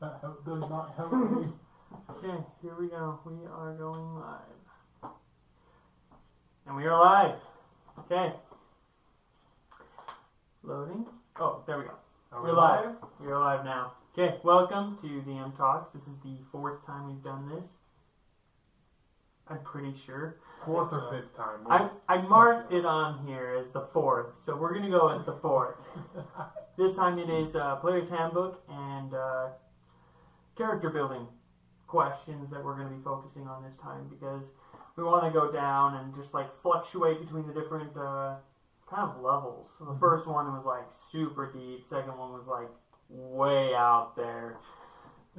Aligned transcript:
That 0.00 0.18
help- 0.22 0.44
does 0.44 0.60
not 0.68 0.94
help 0.96 1.12
me. 1.12 1.52
Okay, 2.08 2.44
here 2.62 2.74
we 2.78 2.88
go. 2.88 3.20
We 3.24 3.46
are 3.46 3.74
going 3.76 4.14
live. 4.14 5.10
And 6.66 6.76
we 6.76 6.86
are 6.86 6.98
live. 6.98 7.36
Okay. 7.98 8.32
Loading. 10.62 11.06
Oh, 11.38 11.62
there 11.66 11.78
we 11.78 11.84
go. 11.84 11.90
Are 12.32 12.42
We're 12.42 12.52
live. 12.52 12.96
We 13.20 13.26
are 13.26 13.38
live 13.38 13.64
now. 13.64 13.92
Okay, 14.12 14.38
welcome 14.42 14.96
to 15.02 15.06
DM 15.06 15.56
Talks. 15.56 15.92
This 15.92 16.02
is 16.04 16.18
the 16.24 16.36
fourth 16.50 16.84
time 16.86 17.08
we've 17.08 17.22
done 17.22 17.48
this. 17.50 17.64
I'm 19.48 19.62
pretty 19.64 19.94
sure. 20.06 20.36
Fourth 20.64 20.92
or 20.92 21.10
fifth 21.10 21.36
time. 21.36 21.66
I, 21.68 21.90
I 22.08 22.22
marked 22.22 22.72
it 22.72 22.86
on 22.86 23.26
here 23.26 23.62
as 23.66 23.72
the 23.72 23.82
fourth, 23.92 24.34
so 24.46 24.56
we're 24.56 24.72
gonna 24.72 24.90
go 24.90 25.14
with 25.16 25.26
the 25.26 25.36
fourth. 25.42 25.76
This 26.78 26.94
time 26.94 27.18
it 27.18 27.28
is 27.28 27.54
uh, 27.54 27.76
Player's 27.76 28.08
Handbook 28.08 28.62
and 28.70 29.12
uh, 29.12 29.48
character 30.60 30.90
building 30.90 31.26
questions 31.86 32.50
that 32.50 32.62
we're 32.62 32.76
going 32.76 32.88
to 32.88 32.94
be 32.94 33.02
focusing 33.02 33.48
on 33.48 33.64
this 33.64 33.76
time 33.80 34.06
because 34.10 34.44
we 34.96 35.02
want 35.02 35.24
to 35.24 35.32
go 35.32 35.50
down 35.50 35.96
and 35.96 36.14
just 36.14 36.34
like 36.34 36.48
fluctuate 36.60 37.18
between 37.18 37.46
the 37.46 37.54
different 37.54 37.96
uh, 37.96 38.36
kind 38.88 39.08
of 39.08 39.22
levels. 39.24 39.70
So 39.78 39.86
the 39.86 39.98
first 39.98 40.26
one 40.26 40.52
was 40.52 40.66
like 40.66 40.84
super 41.10 41.50
deep, 41.50 41.88
second 41.88 42.12
one 42.18 42.32
was 42.32 42.46
like 42.46 42.68
way 43.08 43.72
out 43.74 44.12
there. 44.16 44.58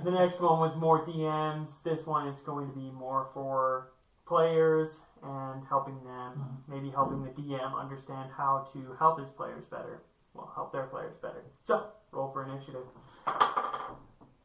The 0.03 0.09
next 0.09 0.41
one 0.41 0.59
was 0.59 0.75
more 0.75 1.05
DMs. 1.05 1.69
This 1.83 2.03
one 2.07 2.27
is 2.27 2.39
going 2.43 2.67
to 2.69 2.73
be 2.73 2.89
more 2.89 3.29
for 3.35 3.91
players 4.25 4.89
and 5.21 5.61
helping 5.69 6.03
them, 6.03 6.63
maybe 6.67 6.89
helping 6.89 7.21
the 7.21 7.29
DM 7.29 7.79
understand 7.79 8.31
how 8.35 8.69
to 8.73 8.95
help 8.97 9.19
his 9.19 9.29
players 9.37 9.63
better. 9.69 10.01
Well, 10.33 10.51
help 10.55 10.71
their 10.73 10.87
players 10.87 11.13
better. 11.21 11.43
So, 11.67 11.87
roll 12.11 12.31
for 12.31 12.49
initiative. 12.49 12.87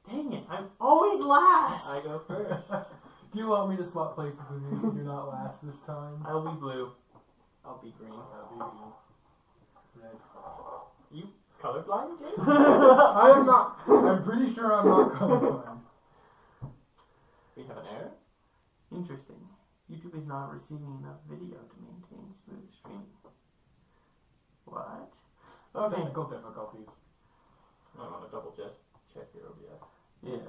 Dang 0.09 0.33
it, 0.33 0.45
I'm 0.49 0.67
always 0.81 1.21
last! 1.21 1.87
I 1.87 2.01
go 2.03 2.23
first. 2.27 2.53
Do 3.33 3.39
you 3.39 3.49
want 3.49 3.71
me 3.71 3.77
to 3.77 3.91
swap 3.91 4.15
places 4.15 4.39
with 4.51 4.63
you 4.63 4.79
so 4.81 4.95
you're 4.95 5.05
not 5.05 5.29
last 5.29 5.59
this 5.67 5.75
time? 5.85 6.25
I'll 6.25 6.47
be 6.47 6.59
blue. 6.61 6.93
I'll 7.65 7.83
be 7.83 7.93
green. 7.99 8.13
I'll 8.13 8.95
be 9.95 10.01
red. 10.01 10.17
You 11.11 11.29
colorblind, 11.61 12.19
James? 12.21 12.39
I 12.39 13.33
am 13.37 13.47
not. 13.47 13.81
I'm 13.89 14.23
pretty 14.25 14.55
sure 14.55 14.73
I'm 14.73 14.87
not 14.87 15.13
colorblind. 15.15 15.81
we 17.57 17.65
have 17.65 17.77
an 17.79 17.85
error. 17.91 18.13
Interesting. 18.93 19.43
YouTube 19.91 20.19
is 20.19 20.27
not 20.27 20.55
receiving 20.55 20.99
enough 21.03 21.19
video 21.29 21.59
to 21.59 21.77
maintain 21.83 22.33
smooth 22.45 22.71
streaming. 22.79 23.07
What? 24.65 25.13
Okay. 25.75 25.97
Technical 25.97 26.25
difficulties. 26.25 26.89
I 27.99 28.03
want 28.03 28.25
to 28.25 28.31
double 28.31 28.53
check 28.57 28.73
check 29.13 29.29
your 29.35 29.49
OBS. 29.49 29.86
Yes. 30.23 30.41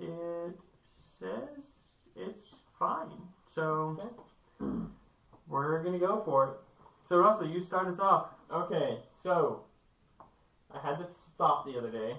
It 0.00 0.58
says 1.18 1.64
it's 2.16 2.48
fine. 2.78 3.10
So 3.54 4.00
we're 5.48 5.82
gonna 5.82 5.98
go 5.98 6.22
for 6.24 6.48
it. 6.48 6.54
So 7.08 7.18
Russell, 7.18 7.48
you 7.48 7.64
start 7.64 7.88
us 7.88 7.98
off. 7.98 8.26
Okay, 8.52 8.98
so 9.22 9.62
I 10.72 10.78
had 10.80 10.98
to 10.98 11.06
stop 11.34 11.66
the 11.66 11.78
other 11.78 11.90
day 11.90 12.16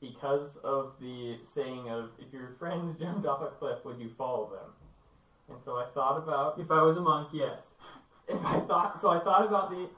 because 0.00 0.50
of 0.64 0.94
the 1.00 1.36
saying 1.54 1.88
of 1.88 2.10
if 2.18 2.32
your 2.32 2.56
friends 2.58 2.96
jumped 3.00 3.26
off 3.26 3.42
a 3.42 3.54
cliff, 3.58 3.84
would 3.84 4.00
you 4.00 4.10
follow 4.16 4.50
them? 4.50 4.72
And 5.48 5.58
so 5.64 5.72
I 5.72 5.86
thought 5.94 6.18
about 6.18 6.58
If 6.58 6.70
I 6.70 6.82
was 6.82 6.96
a 6.96 7.00
monk, 7.00 7.28
yes. 7.32 7.58
if 8.28 8.44
I 8.44 8.60
thought 8.60 9.00
so 9.00 9.08
I 9.08 9.20
thought 9.20 9.46
about 9.46 9.70
the 9.70 9.88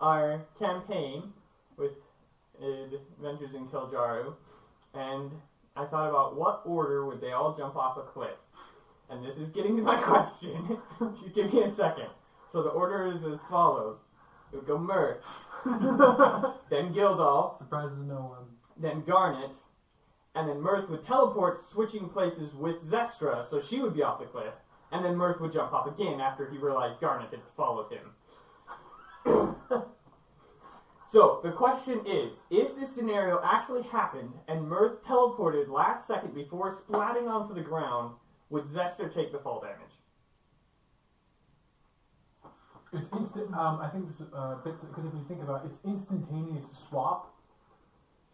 our 0.00 0.42
campaign 0.58 1.32
Adventures 2.62 3.54
in 3.54 3.66
Kiljaru, 3.68 4.34
and 4.94 5.30
I 5.76 5.86
thought 5.86 6.08
about 6.08 6.36
what 6.36 6.62
order 6.64 7.06
would 7.06 7.20
they 7.20 7.32
all 7.32 7.56
jump 7.56 7.76
off 7.76 7.96
a 7.96 8.02
cliff. 8.02 8.36
And 9.10 9.24
this 9.24 9.36
is 9.36 9.48
getting 9.50 9.76
to 9.76 9.82
my 9.82 10.00
question. 10.02 10.78
Just 11.22 11.34
give 11.34 11.52
me 11.52 11.62
a 11.62 11.70
second. 11.74 12.08
So 12.52 12.62
the 12.62 12.70
order 12.70 13.06
is 13.14 13.24
as 13.24 13.38
follows: 13.50 13.98
it 14.52 14.56
would 14.56 14.66
go 14.66 14.78
Mirth, 14.78 15.22
then 16.70 16.92
Gildal, 16.94 17.58
Surprises 17.58 17.98
no 18.06 18.34
one. 18.36 18.46
then 18.76 19.02
Garnet, 19.04 19.50
and 20.34 20.48
then 20.48 20.60
Mirth 20.60 20.88
would 20.90 21.04
teleport, 21.06 21.62
switching 21.70 22.08
places 22.08 22.54
with 22.54 22.76
Zestra, 22.90 23.48
so 23.48 23.60
she 23.60 23.80
would 23.80 23.94
be 23.94 24.02
off 24.02 24.20
the 24.20 24.26
cliff, 24.26 24.54
and 24.90 25.04
then 25.04 25.16
Mirth 25.16 25.40
would 25.40 25.52
jump 25.52 25.72
off 25.72 25.86
again 25.86 26.20
after 26.20 26.48
he 26.50 26.58
realized 26.58 27.00
Garnet 27.00 27.30
had 27.30 27.40
followed 27.56 27.90
him. 27.92 28.12
So 31.12 31.40
the 31.42 31.52
question 31.52 32.00
is, 32.06 32.36
if 32.50 32.74
this 32.74 32.94
scenario 32.94 33.40
actually 33.44 33.82
happened 33.82 34.32
and 34.48 34.68
Mirth 34.68 35.04
teleported 35.04 35.68
last 35.68 36.06
second 36.06 36.34
before 36.34 36.78
splatting 36.88 37.28
onto 37.28 37.54
the 37.54 37.60
ground, 37.60 38.14
would 38.48 38.64
Zester 38.64 39.12
take 39.12 39.30
the 39.30 39.38
fall 39.38 39.60
damage? 39.60 39.92
It's 42.94 43.10
instant. 43.12 43.54
Um, 43.54 43.80
I 43.80 43.88
think 43.88 44.08
this 44.08 44.26
uh, 44.34 44.56
because 44.64 45.06
if 45.06 45.14
you 45.14 45.24
think 45.26 45.42
about 45.42 45.64
it, 45.64 45.68
it's 45.68 45.78
instantaneous 45.84 46.64
swap. 46.88 47.34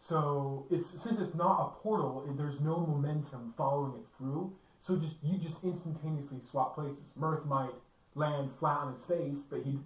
So 0.07 0.65
it's 0.69 0.89
since 1.03 1.19
it's 1.19 1.35
not 1.35 1.61
a 1.61 1.81
portal, 1.81 2.25
there's 2.37 2.59
no 2.59 2.79
momentum 2.79 3.53
following 3.57 3.93
it 3.93 4.05
through. 4.17 4.53
So 4.85 4.95
just 4.97 5.15
you 5.21 5.37
just 5.37 5.63
instantaneously 5.63 6.39
swap 6.49 6.75
places. 6.75 7.11
Mirth 7.15 7.45
might 7.45 7.73
land 8.15 8.51
flat 8.59 8.79
on 8.79 8.93
his 8.95 9.03
face, 9.05 9.43
but 9.49 9.61
he'd 9.63 9.79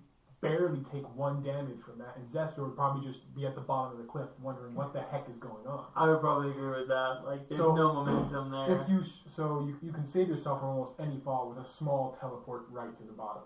barely 0.44 0.84
take 0.92 1.04
one 1.16 1.42
damage 1.42 1.80
from 1.86 1.98
that, 2.00 2.18
and 2.18 2.28
Zester 2.30 2.60
would 2.60 2.76
probably 2.76 3.10
just 3.10 3.34
be 3.36 3.46
at 3.48 3.56
the 3.56 3.62
bottom 3.62 3.94
of 3.94 3.98
the 4.06 4.12
cliff, 4.12 4.28
wondering 4.42 4.76
what 4.76 4.94
the 4.94 5.02
heck 5.02 5.26
is 5.30 5.38
going 5.38 5.66
on. 5.66 5.86
I 5.96 6.08
would 6.10 6.20
probably 6.20 6.52
agree 6.52 6.70
with 6.82 6.88
that. 6.90 7.22
Like, 7.26 7.48
there's 7.50 7.60
So, 7.60 7.74
no 7.76 7.94
momentum 7.94 8.52
there. 8.52 8.82
If 8.82 8.90
you 8.90 9.04
so 9.36 9.66
you, 9.66 9.76
you 9.82 9.92
can 9.94 10.06
save 10.12 10.28
yourself 10.28 10.60
from 10.60 10.70
almost 10.70 11.00
any 11.00 11.20
fall 11.26 11.50
with 11.50 11.66
a 11.66 11.70
small 11.78 12.18
teleport 12.20 12.66
right 12.70 12.96
to 12.98 13.04
the 13.04 13.14
bottom, 13.14 13.44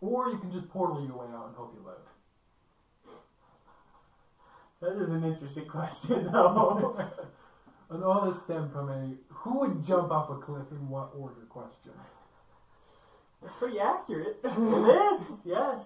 or 0.00 0.28
you 0.30 0.38
can 0.38 0.50
just 0.50 0.68
portal 0.70 1.04
your 1.06 1.16
way 1.18 1.26
out 1.32 1.48
and 1.48 1.56
hope 1.56 1.74
you 1.78 1.84
live. 1.86 2.02
That 4.80 5.00
is 5.02 5.08
an 5.10 5.24
interesting 5.24 5.66
question, 5.68 6.28
though. 6.32 6.96
and 7.90 8.02
all 8.04 8.30
this 8.30 8.42
stemmed 8.42 8.72
from 8.72 8.88
a 8.90 9.12
who 9.32 9.60
would 9.60 9.86
jump 9.86 10.10
off 10.10 10.30
a 10.30 10.36
cliff 10.36 10.70
in 10.70 10.88
what 10.88 11.12
order 11.16 11.46
question. 11.48 11.92
That's 13.46 13.58
pretty 13.58 13.78
accurate. 13.78 14.38
it 14.44 14.50
is, 14.50 15.20
yes. 15.44 15.78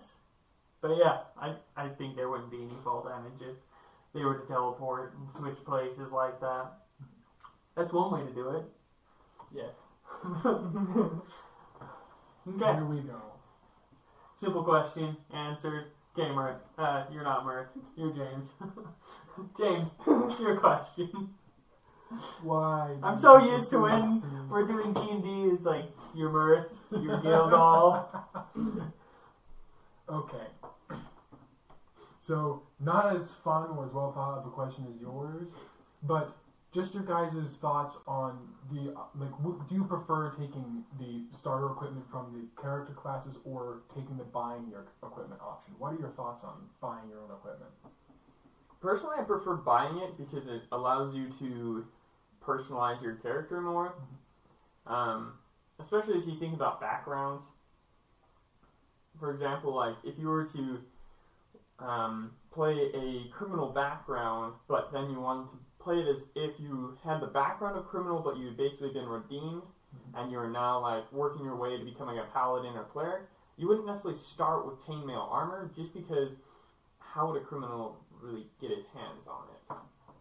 But 0.81 0.97
yeah, 0.97 1.19
I, 1.39 1.57
I 1.77 1.89
think 1.89 2.17
there 2.17 2.31
wouldn't 2.31 2.51
be 2.51 2.57
any 2.57 2.73
fall 2.83 3.05
damage 3.05 3.39
if 3.43 3.57
they 4.15 4.25
were 4.25 4.39
to 4.39 4.47
teleport 4.47 5.13
and 5.15 5.29
switch 5.37 5.63
places 5.67 6.11
like 6.11 6.41
that. 6.41 6.73
That's 7.77 7.93
one 7.93 8.13
way 8.13 8.27
to 8.27 8.35
do 8.35 8.49
it. 8.57 8.65
Yes. 9.55 9.75
okay. 10.47 11.17
Here 12.49 12.85
we 12.87 13.01
go. 13.01 13.21
Simple 14.41 14.65
question 14.65 15.19
answered. 15.35 15.89
Okay, 16.19 16.33
Mirth. 16.33 16.57
Uh, 16.79 17.05
you're 17.13 17.25
not 17.25 17.45
Mirth. 17.45 17.69
You're 17.95 18.13
James. 18.13 18.49
James, 19.59 19.91
your 20.07 20.59
question. 20.59 21.29
Why? 22.43 22.97
I'm 23.03 23.21
so 23.21 23.39
used 23.39 23.71
to 23.71 23.79
when? 23.79 24.23
We're 24.49 24.67
doing 24.67 24.95
D 24.95 25.01
and 25.11 25.23
D. 25.23 25.55
It's 25.55 25.65
like 25.65 25.85
your 26.15 26.31
Mirth, 26.31 26.73
your 26.91 27.19
Gildal. 27.19 28.07
Okay. 30.09 30.47
So 32.27 32.63
not 32.81 33.15
as 33.17 33.23
fun 33.45 33.71
or 33.77 33.87
as 33.87 33.93
well 33.93 34.13
thought 34.13 34.39
of 34.39 34.47
a 34.47 34.51
question 34.51 34.87
as 34.93 35.01
yours, 35.01 35.49
but 36.03 36.37
just 36.73 36.95
your 36.95 37.03
guys' 37.03 37.33
thoughts 37.61 37.97
on 38.07 38.39
the 38.71 38.95
like. 39.19 39.31
W- 39.39 39.61
do 39.69 39.75
you 39.75 39.85
prefer 39.85 40.31
taking 40.31 40.85
the 40.99 41.25
starter 41.37 41.67
equipment 41.73 42.05
from 42.11 42.33
the 42.33 42.63
character 42.63 42.93
classes 42.93 43.35
or 43.45 43.83
taking 43.95 44.17
the 44.17 44.25
buying 44.25 44.69
your 44.71 44.87
equipment 45.03 45.41
option? 45.43 45.75
What 45.79 45.95
are 45.95 45.99
your 45.99 46.11
thoughts 46.11 46.45
on 46.45 46.55
buying 46.81 47.09
your 47.09 47.21
own 47.21 47.31
equipment? 47.31 47.73
Personally, 48.81 49.17
I 49.19 49.23
prefer 49.25 49.57
buying 49.57 49.99
it 49.99 50.17
because 50.17 50.47
it 50.47 50.63
allows 50.73 51.15
you 51.15 51.29
to 51.41 51.85
personalize 52.45 53.03
your 53.03 53.17
character 53.17 53.61
more. 53.61 53.95
Um, 54.87 55.35
especially 55.83 56.19
if 56.19 56.27
you 56.27 56.39
think 56.39 56.55
about 56.55 56.81
backgrounds. 56.81 57.43
For 59.19 59.33
example, 59.33 59.75
like 59.75 59.97
if 60.05 60.19
you 60.19 60.29
were 60.29 60.45
to 60.45 60.79
um, 61.85 62.33
play 62.53 62.91
a 62.95 63.29
criminal 63.37 63.71
background, 63.73 64.55
but 64.69 64.91
then 64.93 65.11
you 65.11 65.21
wanted 65.21 65.51
to 65.51 65.59
play 65.83 65.97
it 65.97 66.09
as 66.09 66.23
if 66.35 66.61
you 66.61 66.97
had 67.05 67.21
the 67.21 67.27
background 67.27 67.79
of 67.79 67.87
criminal, 67.87 68.21
but 68.21 68.37
you 68.37 68.47
had 68.47 68.57
basically 68.57 68.93
been 68.93 69.07
redeemed, 69.09 69.63
and 70.15 70.31
you're 70.31 70.51
now 70.51 70.81
like 70.81 71.11
working 71.13 71.45
your 71.45 71.57
way 71.57 71.77
to 71.77 71.85
becoming 71.85 72.19
a 72.19 72.25
paladin 72.33 72.77
or 72.77 72.85
cleric. 72.85 73.23
You 73.57 73.69
wouldn't 73.69 73.87
necessarily 73.87 74.21
start 74.33 74.67
with 74.67 74.81
chainmail 74.87 75.31
armor, 75.31 75.71
just 75.77 75.93
because 75.93 76.31
how 76.99 77.31
would 77.31 77.41
a 77.41 77.45
criminal 77.45 77.99
really 78.23 78.47
get 78.61 78.71
his 78.71 78.87
hands 78.95 79.27
on 79.29 79.45
it? 79.51 79.77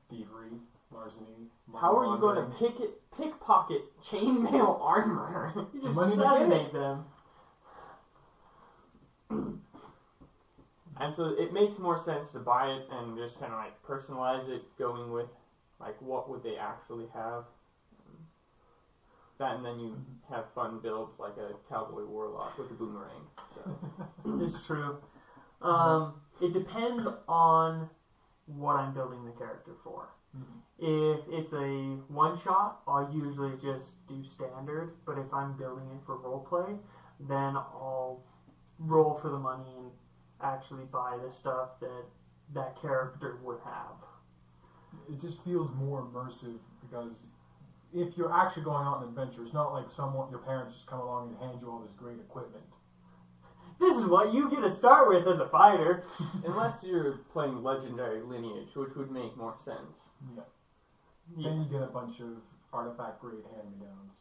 Thievery, 0.09 0.57
larceny. 0.91 1.47
How 1.79 1.95
are 1.97 2.15
you 2.15 2.19
going 2.19 2.35
to 2.35 2.57
pick 2.57 2.79
it, 2.79 3.01
pickpocket 3.21 3.81
chainmail 4.03 4.79
armor? 4.81 5.53
You 5.73 5.81
just 5.81 5.95
Money 5.95 6.15
them. 6.73 7.05
And 10.99 11.15
so 11.15 11.33
it 11.37 11.53
makes 11.53 11.79
more 11.79 12.03
sense 12.03 12.31
to 12.33 12.39
buy 12.39 12.71
it 12.71 12.85
and 12.91 13.17
just 13.17 13.39
kind 13.39 13.53
of 13.53 13.59
like 13.59 13.81
personalize 13.83 14.49
it, 14.49 14.63
going 14.77 15.11
with 15.11 15.29
like 15.79 15.99
what 16.01 16.29
would 16.29 16.43
they 16.43 16.57
actually 16.57 17.05
have. 17.13 17.45
That 19.37 19.55
and 19.55 19.65
then 19.65 19.79
you 19.79 19.95
have 20.29 20.45
fun 20.53 20.79
builds 20.83 21.17
like 21.17 21.37
a 21.37 21.53
cowboy 21.69 22.03
warlock 22.03 22.57
with 22.57 22.69
a 22.71 22.73
boomerang. 22.73 23.21
So 23.55 23.77
It's 24.41 24.65
true. 24.65 24.97
Um, 25.61 26.15
it 26.41 26.53
depends 26.53 27.07
on 27.27 27.89
what 28.47 28.75
I'm 28.75 28.93
building 28.93 29.23
the 29.25 29.31
character 29.31 29.71
for. 29.83 30.09
If 30.81 31.19
it's 31.29 31.51
a 31.53 31.97
one 32.07 32.39
shot, 32.43 32.81
I'll 32.87 33.11
usually 33.13 33.53
just 33.55 34.07
do 34.07 34.23
standard. 34.23 34.95
But 35.05 35.17
if 35.17 35.33
I'm 35.33 35.57
building 35.57 35.85
it 35.93 36.05
for 36.05 36.17
roleplay, 36.17 36.77
then 37.19 37.55
I'll 37.57 38.21
roll 38.79 39.19
for 39.21 39.29
the 39.29 39.37
money 39.39 39.69
and 39.77 39.91
actually 40.41 40.85
buy 40.85 41.17
the 41.21 41.29
stuff 41.29 41.79
that 41.81 42.05
that 42.53 42.81
character 42.81 43.37
would 43.43 43.59
have. 43.65 43.99
It 45.11 45.21
just 45.21 45.43
feels 45.43 45.69
more 45.75 46.01
immersive 46.01 46.59
because 46.81 47.13
if 47.93 48.17
you're 48.17 48.33
actually 48.33 48.63
going 48.63 48.87
on 48.87 49.03
an 49.03 49.09
adventure, 49.09 49.43
it's 49.43 49.53
not 49.53 49.73
like 49.73 49.89
someone 49.89 50.29
your 50.29 50.39
parents 50.39 50.75
just 50.75 50.87
come 50.87 50.99
along 50.99 51.29
and 51.29 51.37
hand 51.39 51.59
you 51.61 51.69
all 51.69 51.79
this 51.79 51.91
great 51.97 52.19
equipment. 52.19 52.63
This 53.79 53.97
is 53.97 54.05
what 54.05 54.33
you 54.33 54.49
get 54.49 54.61
to 54.61 54.71
start 54.71 55.07
with 55.07 55.27
as 55.27 55.39
a 55.39 55.47
fighter. 55.47 56.03
unless 56.45 56.83
you're 56.83 57.19
playing 57.31 57.63
legendary 57.63 58.21
lineage, 58.21 58.69
which 58.75 58.95
would 58.95 59.11
make 59.11 59.35
more 59.37 59.55
sense. 59.63 60.08
Yeah. 60.35 60.43
Yeah. 61.37 61.49
Then 61.49 61.59
you 61.61 61.65
get 61.71 61.81
a 61.81 61.91
bunch 61.91 62.19
of 62.19 62.41
artifact 62.73 63.21
grade 63.21 63.43
hand 63.55 63.69
me 63.71 63.85
downs. 63.85 64.11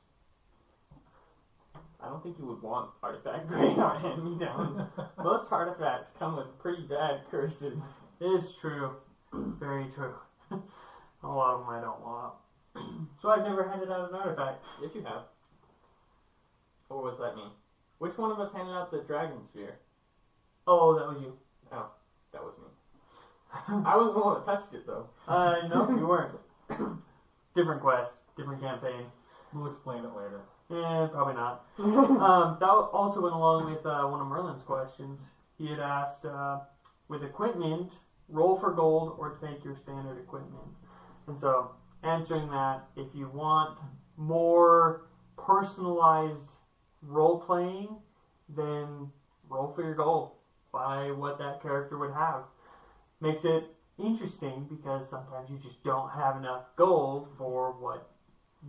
I 2.00 2.09
don't 2.09 2.23
think 2.23 2.39
you 2.39 2.47
would 2.47 2.62
want 2.62 2.91
artifact 3.03 3.49
grade 3.49 3.79
on 3.79 4.00
hand 4.03 4.25
me 4.25 4.39
downs. 4.45 4.81
Most 5.19 5.50
artifacts 5.50 6.11
come 6.19 6.37
with 6.37 6.47
pretty 6.61 6.83
bad 6.83 7.23
curses. 7.31 7.79
It's 8.21 8.49
true. 8.61 8.93
Very 9.33 9.87
true. 9.95 10.15
a 10.50 11.27
lot 11.27 11.55
of 11.55 11.61
them 11.61 11.71
I 11.71 11.81
don't 11.81 12.00
want. 12.00 12.35
so 13.23 13.31
I've 13.31 13.43
never 13.43 13.69
handed 13.69 13.91
out 13.91 14.11
an 14.11 14.15
artifact. 14.17 14.62
Yes, 14.81 14.93
you 14.95 15.03
have. 15.03 15.25
Or 16.89 17.03
was 17.03 17.19
that 17.19 17.37
me? 17.37 17.45
Which 17.99 18.17
one 18.17 18.31
of 18.31 18.39
us 18.39 18.53
handed 18.53 18.73
out 18.73 18.91
the 18.91 19.03
dragon 19.03 19.39
sphere? 19.50 19.79
Oh, 20.67 20.95
that 20.99 21.09
was 21.09 21.19
you. 21.21 21.33
Oh, 21.73 21.91
that 22.33 22.43
was 22.43 22.55
me. 22.59 22.69
I 23.69 23.97
was 23.97 24.12
the 24.15 24.21
one 24.21 24.35
that 24.35 24.47
touched 24.47 24.75
it, 24.75 24.87
though. 24.87 25.09
Uh, 25.27 25.67
no, 25.69 25.89
you 25.91 26.06
weren't. 26.06 26.39
different 27.56 27.81
quest, 27.81 28.12
different 28.37 28.61
campaign. 28.61 29.06
We'll 29.53 29.71
explain 29.71 30.05
it 30.05 30.12
later. 30.15 30.41
Eh, 30.71 31.06
probably 31.09 31.35
not. 31.35 31.65
um, 31.79 32.59
that 32.61 32.69
also 32.69 33.21
went 33.21 33.35
along 33.35 33.71
with 33.71 33.85
uh, 33.87 34.05
one 34.05 34.21
of 34.21 34.27
Merlin's 34.27 34.62
questions. 34.62 35.19
He 35.56 35.67
had 35.69 35.81
asked, 35.81 36.25
uh, 36.25 36.61
with 37.09 37.25
equipment, 37.25 37.91
roll 38.29 38.59
for 38.59 38.73
gold 38.73 39.17
or 39.19 39.39
take 39.43 39.65
your 39.65 39.77
standard 39.83 40.19
equipment. 40.19 40.69
And 41.27 41.39
so, 41.39 41.73
answering 42.03 42.49
that, 42.50 42.85
if 42.97 43.09
you 43.15 43.29
want 43.33 43.79
more 44.17 45.06
personalized 45.37 46.50
role 47.03 47.41
playing, 47.41 47.89
then 48.49 49.11
roll 49.49 49.73
for 49.75 49.83
your 49.83 49.95
gold. 49.95 50.33
Buy 50.73 51.11
what 51.11 51.39
that 51.39 51.62
character 51.62 51.97
would 51.97 52.12
have. 52.12 52.43
Makes 53.20 53.44
it 53.44 53.65
interesting 53.99 54.67
because 54.70 55.09
sometimes 55.11 55.50
you 55.50 55.59
just 55.59 55.82
don't 55.82 56.11
have 56.11 56.37
enough 56.37 56.65
gold 56.76 57.29
for 57.37 57.73
what 57.73 58.09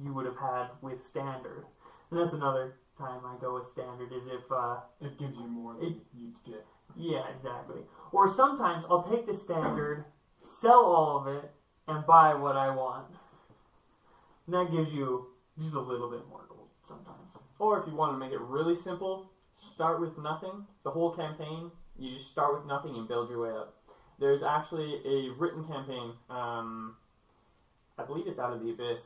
you 0.04 0.14
would 0.14 0.26
have 0.26 0.38
had 0.38 0.68
with 0.82 1.04
standard. 1.08 1.66
And 2.10 2.20
that's 2.20 2.34
another 2.34 2.76
time 2.98 3.22
I 3.26 3.36
go 3.40 3.54
with 3.56 3.72
standard 3.72 4.12
is 4.12 4.24
if 4.28 4.52
uh, 4.52 4.78
It 5.02 5.18
gives 5.20 5.36
you 5.38 5.48
more 5.48 5.74
than 5.76 5.84
It- 5.84 6.06
you 6.14 6.34
get. 6.46 6.66
yeah, 6.96 7.28
exactly. 7.28 7.82
Or 8.12 8.32
sometimes 8.34 8.86
I'll 8.90 9.04
take 9.04 9.26
the 9.28 9.34
standard, 9.36 10.06
sell 10.42 10.84
all 10.84 11.18
of 11.18 11.28
it, 11.28 11.52
and 11.88 12.06
buy 12.06 12.34
what 12.34 12.56
I 12.58 12.74
want. 12.76 13.08
And 14.48 14.56
that 14.56 14.72
gives 14.72 14.92
you 14.92 15.28
just 15.60 15.76
a 15.76 15.80
little 15.80 16.10
bit 16.10 16.28
more 16.28 16.46
gold 16.50 16.70
sometimes. 16.88 17.30
Or 17.60 17.80
if 17.80 17.88
you 17.88 17.94
want 17.96 18.14
to 18.14 18.18
make 18.18 18.32
it 18.32 18.42
really 18.42 18.76
simple, 18.76 19.32
start 19.74 20.00
with 20.02 20.18
nothing. 20.18 20.66
The 20.84 20.90
whole 20.92 21.16
campaign, 21.16 21.72
you 21.98 22.18
just 22.18 22.32
start 22.32 22.56
with 22.56 22.66
nothing 22.66 22.96
and 22.96 23.08
build 23.08 23.30
your 23.30 23.42
way 23.42 23.52
up. 23.52 23.76
There's 24.20 24.44
actually 24.44 25.02
a 25.06 25.30
written 25.38 25.64
campaign, 25.66 26.14
um, 26.30 26.96
I 27.98 28.04
believe 28.04 28.28
it's 28.28 28.40
Out 28.40 28.52
of 28.54 28.62
the 28.62 28.72
Abyss, 28.72 29.02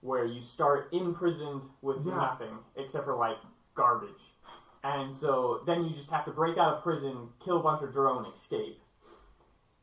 where 0.00 0.24
you 0.24 0.40
start 0.42 0.92
imprisoned 0.92 1.62
with 1.80 2.04
Yeah. 2.06 2.14
nothing 2.14 2.58
except 2.76 3.04
for 3.04 3.16
like 3.16 3.38
garbage. 3.74 4.34
And 4.84 5.16
so 5.16 5.60
then 5.66 5.84
you 5.84 5.90
just 5.94 6.10
have 6.10 6.24
to 6.26 6.32
break 6.32 6.58
out 6.58 6.74
of 6.74 6.82
prison, 6.82 7.32
kill 7.40 7.60
a 7.60 7.62
bunch 7.62 7.82
of 7.82 7.92
drow, 7.92 8.24
escape. 8.32 8.80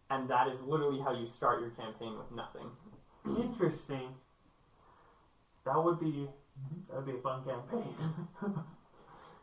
And 0.09 0.29
that 0.29 0.47
is 0.47 0.59
literally 0.61 0.99
how 0.99 1.11
you 1.13 1.27
start 1.27 1.61
your 1.61 1.69
campaign 1.71 2.17
with 2.17 2.31
nothing. 2.31 2.69
Interesting. 3.25 4.15
That 5.65 5.81
would 5.83 5.99
be 5.99 6.29
that 6.89 6.95
would 6.97 7.05
be 7.05 7.17
a 7.17 7.21
fun 7.21 7.43
campaign. 7.43 7.95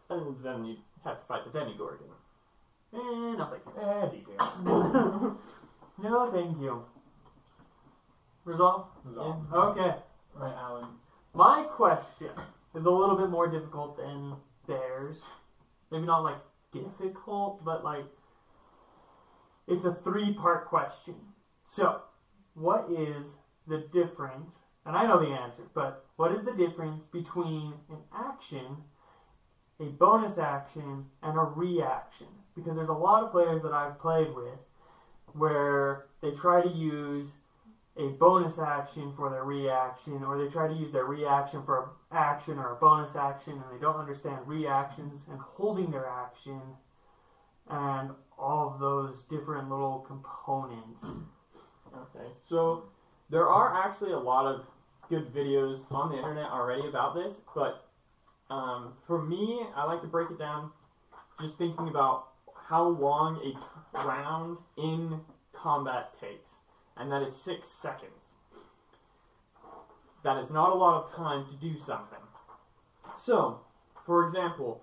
And 0.09 0.37
then 0.45 0.65
you 0.65 0.77
have 1.03 1.19
to 1.21 1.27
fight 1.27 1.45
the 1.45 1.51
Demogorgon. 1.51 2.07
Eh, 2.95 3.35
no 3.37 3.49
thank 3.51 3.65
you. 3.67 3.83
Eh, 3.83 4.11
detail. 4.11 5.39
No 5.99 6.31
thank 6.31 6.61
you. 6.61 6.85
Resolve? 8.45 8.89
Resolve. 9.03 9.47
Okay. 9.51 9.95
Right, 10.35 10.55
Alan. 10.55 10.89
My 11.33 11.63
question 11.75 12.31
is 12.75 12.85
a 12.85 12.91
little 12.91 13.17
bit 13.17 13.31
more 13.31 13.49
difficult 13.49 13.97
than 13.97 14.35
theirs. 14.69 15.17
Maybe 15.91 16.05
not 16.05 16.23
like 16.23 16.39
difficult, 16.73 17.65
but 17.65 17.83
like 17.83 18.05
it's 19.67 19.85
a 19.85 19.95
three 20.05 20.35
part 20.35 20.69
question. 20.69 21.15
So, 21.75 22.03
what 22.55 22.87
is 22.91 23.27
the 23.67 23.87
difference? 23.93 24.53
And 24.85 24.97
I 24.97 25.07
know 25.07 25.19
the 25.19 25.35
answer, 25.35 25.63
but 25.75 26.05
what 26.17 26.31
is 26.33 26.45
the 26.45 26.53
difference 26.53 27.05
between 27.07 27.75
an 27.91 27.99
action, 28.15 28.77
a 29.81 29.85
bonus 29.85 30.39
action, 30.39 31.07
and 31.23 31.37
a 31.37 31.43
reaction? 31.43 32.29
Because 32.57 32.77
there's 32.77 32.89
a 32.89 32.93
lot 32.93 33.23
of 33.23 33.31
players 33.31 33.63
that 33.63 33.73
I've 33.73 34.01
played 34.01 34.35
with 34.35 34.59
where 35.35 36.07
they 36.23 36.31
try 36.31 36.63
to 36.63 36.69
use 36.69 37.29
a 37.99 38.09
bonus 38.09 38.59
action 38.59 39.13
for 39.17 39.31
their 39.31 39.45
reaction, 39.45 40.23
or 40.25 40.43
they 40.43 40.51
try 40.51 40.69
to 40.69 40.75
use 40.75 40.93
their 40.93 41.05
reaction 41.05 41.63
for 41.63 41.83
an 41.83 41.89
action 42.17 42.59
or 42.59 42.73
a 42.73 42.77
bonus 42.77 43.17
action, 43.17 43.55
and 43.55 43.65
they 43.73 43.81
don't 43.81 43.97
understand 43.97 44.47
reactions 44.47 45.15
and 45.31 45.39
holding 45.41 45.91
their 45.91 46.07
action, 46.07 46.61
and 47.71 48.11
all 48.39 48.73
of 48.73 48.81
those 48.81 49.17
different 49.31 49.71
little 49.71 50.05
components. 50.07 51.05
Okay, 51.95 52.29
so 52.49 52.85
there 53.31 53.49
are 53.49 53.83
actually 53.83 54.13
a 54.13 54.19
lot 54.19 54.47
of 54.47 54.67
good 55.09 55.33
videos 55.33 55.81
on 55.91 56.11
the 56.11 56.19
internet 56.19 56.51
already 56.51 56.87
about 56.87 57.15
this, 57.15 57.33
but 57.55 57.89
um, 58.51 58.93
for 59.07 59.23
me, 59.23 59.63
I 59.75 59.85
like 59.85 60.03
to 60.03 60.07
break 60.07 60.31
it 60.31 60.39
down 60.39 60.71
just 61.41 61.57
thinking 61.57 61.89
about 61.89 62.29
how 62.69 62.89
long 62.89 63.41
a 63.95 64.07
round 64.07 64.59
in 64.77 65.21
combat 65.53 66.13
takes, 66.21 66.51
and 66.97 67.11
that 67.13 67.23
is 67.23 67.35
six 67.45 67.69
seconds. 67.81 68.11
That 70.25 70.43
is 70.43 70.51
not 70.51 70.71
a 70.71 70.75
lot 70.75 71.05
of 71.05 71.15
time 71.15 71.47
to 71.47 71.57
do 71.57 71.77
something. 71.79 72.19
So, 73.25 73.61
for 74.05 74.27
example, 74.27 74.83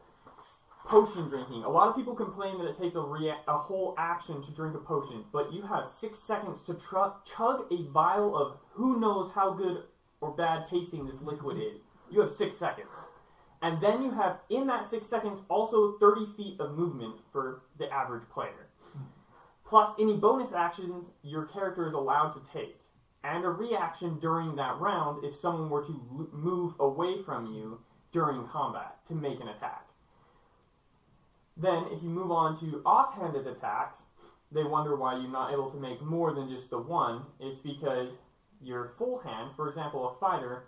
potion 0.86 1.30
drinking. 1.30 1.64
A 1.64 1.70
lot 1.70 1.90
of 1.90 1.96
people 1.96 2.16
complain 2.16 2.58
that 2.60 2.70
it 2.70 2.78
takes 2.80 2.96
a, 2.96 3.02
rea- 3.02 3.42
a 3.48 3.58
whole 3.58 3.96
action 3.98 4.42
to 4.44 4.52
drink 4.52 4.76
a 4.76 4.80
potion, 4.80 5.26
but 5.32 5.52
you 5.54 5.64
have 5.64 5.86
six 6.00 6.20
seconds 6.20 6.62
to 6.68 6.74
tru- 6.74 7.14
chug 7.26 7.66
a 7.72 7.84
vial 7.92 8.36
of 8.36 8.58
who 8.72 9.00
knows 9.00 9.32
how 9.34 9.54
good 9.54 9.84
or 10.22 10.32
bad 10.32 10.66
tasting 10.70 11.06
this 11.06 11.22
liquid 11.22 11.58
is. 11.58 11.82
You 12.10 12.22
have 12.22 12.32
six 12.38 12.58
seconds. 12.58 12.88
And 13.64 13.82
then 13.82 14.04
you 14.04 14.12
have, 14.12 14.40
in 14.50 14.68
that 14.68 14.90
six 14.90 15.10
seconds, 15.10 15.40
also 15.50 15.94
30 15.98 16.26
feet 16.36 16.60
of 16.60 16.78
movement 16.78 17.16
for 17.32 17.62
the 17.80 17.90
average 17.90 18.30
player. 18.30 18.68
Plus, 19.66 19.92
any 19.98 20.18
bonus 20.18 20.52
actions 20.54 21.06
your 21.24 21.46
character 21.46 21.88
is 21.88 21.94
allowed 21.94 22.34
to 22.34 22.42
take. 22.52 22.76
And 23.24 23.46
a 23.46 23.50
reaction 23.50 24.20
during 24.20 24.58
that 24.58 24.78
round 24.80 25.24
if 25.24 25.40
someone 25.40 25.70
were 25.70 25.86
to 25.86 26.30
move 26.34 26.74
away 26.78 27.24
from 27.24 27.54
you 27.54 27.80
during 28.12 28.46
combat 28.50 28.98
to 29.08 29.16
make 29.16 29.40
an 29.40 29.48
attack. 29.48 29.88
Then, 31.56 31.86
if 31.90 32.04
you 32.04 32.10
move 32.10 32.32
on 32.32 32.60
to 32.60 32.82
offhanded 32.86 33.48
attacks, 33.48 34.00
they 34.52 34.64
wonder 34.64 34.98
why 34.98 35.14
you're 35.14 35.32
not 35.32 35.54
able 35.54 35.72
to 35.72 35.80
make 35.80 36.02
more 36.02 36.34
than 36.34 36.50
just 36.50 36.70
the 36.70 36.80
one. 36.80 37.24
It's 37.40 37.62
because 37.62 38.10
your 38.62 38.92
full 38.98 39.20
hand, 39.20 39.52
for 39.56 39.70
example, 39.70 40.10
a 40.10 40.20
fighter 40.20 40.66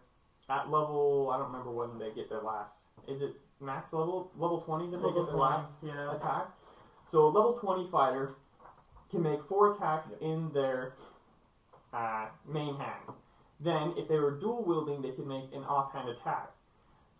at 0.49 0.71
level, 0.71 1.29
I 1.33 1.37
don't 1.37 1.47
remember 1.47 1.71
when 1.71 1.99
they 1.99 2.15
get 2.15 2.29
their 2.29 2.41
last. 2.41 2.84
Is 3.07 3.21
it 3.21 3.35
max 3.61 3.93
level? 3.93 4.31
Level 4.37 4.61
20 4.61 4.91
that 4.91 4.97
they 4.97 5.07
get 5.13 5.25
their 5.25 5.35
last 5.35 5.71
yeah. 5.83 6.15
attack? 6.15 6.47
So, 7.11 7.25
a 7.25 7.27
level 7.27 7.57
20 7.61 7.89
fighter 7.91 8.35
can 9.11 9.21
make 9.23 9.43
four 9.47 9.75
attacks 9.75 10.09
in 10.21 10.51
their 10.53 10.93
uh, 11.93 12.27
main 12.47 12.75
hand. 12.75 13.15
Then, 13.59 13.93
if 13.97 14.07
they 14.07 14.19
were 14.19 14.31
dual 14.31 14.63
wielding, 14.65 15.01
they 15.01 15.11
could 15.11 15.27
make 15.27 15.45
an 15.53 15.63
offhand 15.63 16.09
attack. 16.09 16.51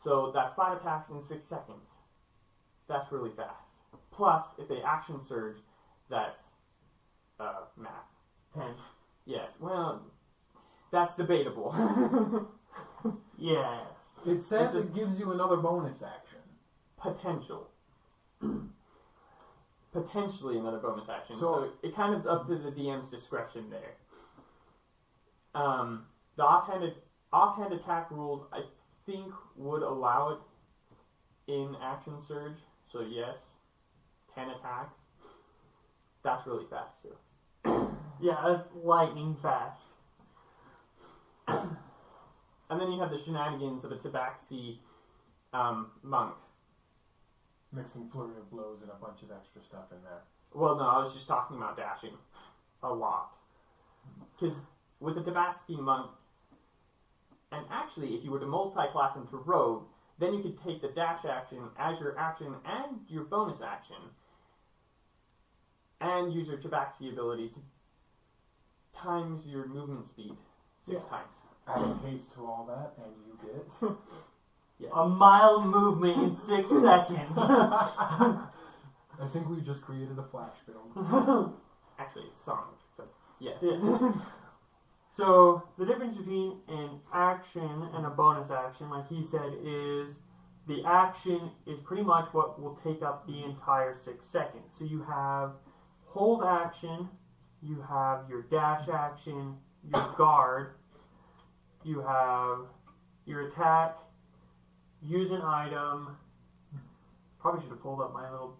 So, 0.03 0.31
that's 0.33 0.53
five 0.55 0.81
attacks 0.81 1.09
in 1.09 1.21
six 1.21 1.47
seconds. 1.47 1.87
That's 2.87 3.11
really 3.11 3.31
fast. 3.35 3.63
Plus, 4.11 4.43
if 4.57 4.67
they 4.67 4.81
action 4.81 5.19
surge, 5.27 5.57
that's 6.09 6.39
uh, 7.39 7.61
math. 7.77 7.91
Ten. 8.55 8.75
Yes. 9.25 9.49
Well, 9.59 10.03
that's 10.91 11.15
debatable. 11.15 12.47
Yes. 13.37 13.85
It 14.25 14.41
says 14.43 14.73
It's 14.73 14.75
a- 14.75 14.79
it 14.79 14.93
gives 14.95 15.19
you 15.19 15.31
another 15.31 15.57
bonus 15.57 16.01
action. 16.01 16.39
Potential. 16.97 17.69
Potentially 19.91 20.57
another 20.57 20.79
bonus 20.79 21.07
action. 21.09 21.35
So- 21.37 21.69
So, 21.69 21.71
it 21.87 21.95
kind 21.95 22.13
of 22.15 22.25
up 22.27 22.47
to 22.47 22.57
the 22.57 22.71
DM's 22.71 23.09
discretion 23.09 23.69
there. 23.69 23.95
Um, 25.53 26.05
the 26.35 26.43
offhand 26.43 26.93
offhand 27.31 27.73
attack 27.73 28.11
rules 28.11 28.45
I 28.51 28.63
think 29.05 29.33
would 29.55 29.83
allow 29.83 30.29
it 30.29 30.39
in 31.51 31.75
action 31.81 32.19
surge. 32.27 32.57
So 32.91 33.01
yes, 33.01 33.37
ten 34.33 34.49
attacks. 34.49 34.99
That's 36.23 36.45
really 36.47 36.65
fast 36.69 37.01
too. 37.03 37.15
Yeah, 38.21 38.41
that's 38.47 38.69
lightning 38.73 39.35
fast. 39.41 39.81
And 42.69 42.81
then 42.81 42.91
you 42.91 42.99
have 42.99 43.11
the 43.11 43.19
shenanigans 43.23 43.83
of 43.83 43.91
a 43.91 43.95
Tabaxi 43.95 44.77
um, 45.53 45.91
monk. 46.03 46.35
Mixing 47.71 48.09
flurry 48.09 48.37
of 48.37 48.49
blows 48.49 48.79
and 48.81 48.89
a 48.89 48.95
bunch 48.95 49.21
of 49.21 49.31
extra 49.31 49.61
stuff 49.67 49.91
in 49.91 50.01
there. 50.03 50.21
Well, 50.53 50.75
no, 50.75 50.83
I 50.83 51.03
was 51.03 51.13
just 51.13 51.27
talking 51.27 51.57
about 51.57 51.77
dashing 51.77 52.15
a 52.81 52.93
lot. 52.93 53.31
Because 54.39 54.55
with 54.99 55.17
a 55.17 55.21
Tabaxi 55.21 55.79
monk, 55.79 56.09
and 57.51 57.65
actually, 57.71 58.15
if 58.15 58.23
you 58.23 58.31
were 58.31 58.39
to 58.39 58.45
multi-class 58.45 59.15
into 59.15 59.37
rogue, 59.37 59.83
then 60.19 60.33
you 60.33 60.41
could 60.41 60.57
take 60.63 60.81
the 60.81 60.89
dash 60.89 61.25
action 61.29 61.59
as 61.77 61.99
your 61.99 62.17
action 62.17 62.55
and 62.65 62.99
your 63.09 63.23
bonus 63.25 63.59
action, 63.61 63.97
and 66.01 66.33
use 66.33 66.47
your 66.47 66.57
Tabaxi 66.57 67.11
ability 67.11 67.49
to 67.49 67.59
times 69.01 69.45
your 69.45 69.67
movement 69.67 70.05
speed 70.05 70.35
six 70.85 71.01
Yeah. 71.03 71.09
times. 71.09 71.33
Add 71.67 71.97
haste 72.05 72.31
to 72.35 72.45
all 72.45 72.65
that, 72.67 72.93
and 73.03 73.13
you 73.25 73.37
get. 73.41 73.97
Yes. 74.79 74.91
A 74.95 75.07
mile 75.07 75.61
movement 75.65 76.17
in 76.21 76.35
six 76.35 76.69
seconds. 76.81 77.37
I 77.37 79.27
think 79.31 79.49
we 79.49 79.61
just 79.61 79.81
created 79.81 80.19
a 80.19 80.23
flash 80.29 80.55
film. 80.65 81.53
Actually, 81.99 82.25
it's 82.31 82.43
Sonic, 82.43 82.75
but 82.97 83.07
yes. 83.39 83.55
so 85.15 85.63
the 85.79 85.85
difference 85.85 86.17
between 86.17 86.57
an 86.67 86.99
action 87.13 87.87
and 87.93 88.05
a 88.05 88.09
bonus 88.09 88.51
action, 88.51 88.89
like 88.89 89.07
he 89.07 89.23
said, 89.23 89.53
is 89.63 90.15
the 90.67 90.83
action 90.85 91.51
is 91.65 91.79
pretty 91.85 92.03
much 92.03 92.27
what 92.33 92.61
will 92.61 92.77
take 92.83 93.01
up 93.01 93.25
the 93.27 93.43
entire 93.43 93.97
six 94.03 94.25
seconds. 94.29 94.73
So 94.77 94.83
you 94.83 95.03
have 95.03 95.51
hold 96.07 96.43
action, 96.43 97.07
you 97.61 97.83
have 97.87 98.29
your 98.29 98.41
dash 98.43 98.89
action, 98.93 99.55
your 99.89 100.13
guard, 100.17 100.71
you 101.85 102.01
have 102.01 102.59
your 103.25 103.47
attack, 103.47 103.95
use 105.01 105.31
an 105.31 105.41
item. 105.41 106.17
Probably 107.39 107.61
should 107.61 107.69
have 107.69 107.81
pulled 107.81 108.01
up 108.01 108.11
my 108.11 108.29
little 108.29 108.57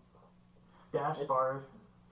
dash 0.94 1.16
It's- 1.16 1.28
bars. 1.28 1.64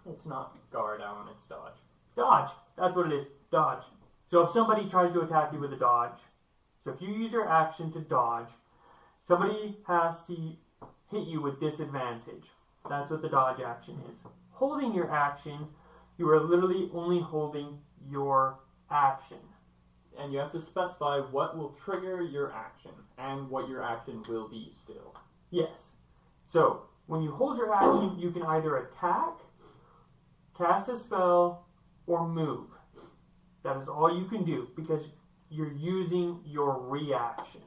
It's 0.06 0.26
not 0.26 0.58
guard, 0.72 1.02
Alan, 1.02 1.28
it's 1.30 1.48
dodge. 1.48 1.76
Dodge. 2.16 2.50
That's 2.76 2.96
what 2.96 3.06
it 3.12 3.14
is. 3.14 3.28
Dodge. 3.52 3.84
So 4.30 4.42
if 4.42 4.52
somebody 4.52 4.90
tries 4.90 5.14
to 5.14 5.22
attack 5.22 5.54
you 5.54 5.60
with 5.60 5.72
a 5.72 5.78
dodge, 5.78 6.20
so 6.84 6.90
if 6.92 7.02
you 7.02 7.10
use 7.14 7.32
your 7.32 7.48
action 7.48 7.92
to 7.94 8.00
dodge, 8.02 8.50
somebody 9.28 9.78
has 9.88 10.24
to 10.24 10.56
hit 11.10 11.28
you 11.28 11.40
with 11.42 11.60
disadvantage. 11.60 12.50
That's 12.90 13.10
what 13.12 13.22
the 13.22 13.30
dodge 13.30 13.62
action 13.62 14.02
is. 14.10 14.18
Holding 14.52 14.94
your 14.94 15.10
action, 15.12 15.68
you 16.18 16.30
are 16.30 16.40
literally 16.42 16.90
only 16.94 17.22
holding 17.22 17.80
your 18.10 18.60
action. 18.90 19.40
And 20.18 20.32
you 20.32 20.40
have 20.40 20.52
to 20.52 20.62
specify 20.62 21.20
what 21.20 21.58
will 21.58 21.76
trigger 21.84 22.22
your 22.22 22.52
action 22.52 22.92
and 23.18 23.50
what 23.50 23.68
your 23.68 23.84
action 23.84 24.24
will 24.28 24.48
be 24.48 24.72
still. 24.84 25.16
Yes. 25.50 25.72
So 26.46 26.84
when 27.08 27.22
you 27.22 27.32
hold 27.32 27.58
your 27.58 27.74
action, 27.74 28.20
you 28.20 28.32
can 28.32 28.44
either 28.44 28.78
attack, 28.78 29.34
cast 30.58 30.90
a 30.90 30.98
spell, 30.98 31.66
or 32.08 32.28
move. 32.28 32.70
That 33.64 33.78
is 33.78 33.88
all 33.88 34.16
you 34.16 34.26
can 34.26 34.44
do 34.44 34.68
because 34.76 35.04
you're 35.50 35.72
using 35.72 36.42
your 36.46 36.80
reaction. 36.82 37.62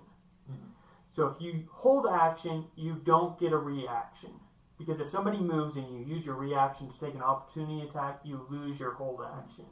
Mhm. 0.50 0.71
So 1.15 1.26
if 1.26 1.41
you 1.41 1.69
hold 1.73 2.07
action, 2.07 2.71
you 2.76 2.95
don't 2.97 3.38
get 3.38 3.53
a 3.53 3.59
reaction. 3.59 4.41
Because 4.79 5.00
if 5.00 5.11
somebody 5.11 5.38
moves 5.38 5.76
and 5.76 5.88
you 5.88 6.05
use 6.05 6.25
your 6.25 6.35
reaction 6.35 6.91
to 6.91 6.99
take 7.00 7.15
an 7.15 7.23
opportunity 7.23 7.81
attack, 7.88 8.21
you 8.25 8.47
lose 8.50 8.79
your 8.79 8.93
hold 8.93 9.23
action. 9.23 9.65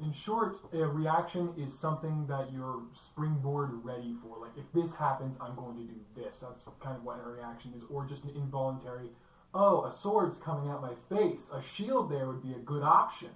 In 0.00 0.12
short, 0.12 0.56
a 0.72 0.78
reaction 0.78 1.54
is 1.56 1.78
something 1.78 2.26
that 2.26 2.52
you're 2.52 2.82
springboard 3.06 3.70
ready 3.84 4.14
for. 4.22 4.38
Like, 4.38 4.56
if 4.56 4.70
this 4.72 4.94
happens, 4.96 5.36
I'm 5.40 5.54
going 5.54 5.76
to 5.76 5.84
do 5.84 6.00
this. 6.16 6.34
That's 6.42 6.58
kind 6.82 6.96
of 6.96 7.04
what 7.04 7.20
a 7.24 7.28
reaction 7.28 7.72
is. 7.76 7.84
Or 7.88 8.04
just 8.04 8.24
an 8.24 8.30
involuntary, 8.30 9.10
oh, 9.54 9.84
a 9.84 9.96
sword's 9.96 10.36
coming 10.44 10.68
at 10.70 10.80
my 10.80 10.94
face. 11.08 11.42
A 11.52 11.62
shield 11.62 12.10
there 12.10 12.26
would 12.26 12.42
be 12.42 12.52
a 12.52 12.58
good 12.58 12.82
option. 12.82 13.30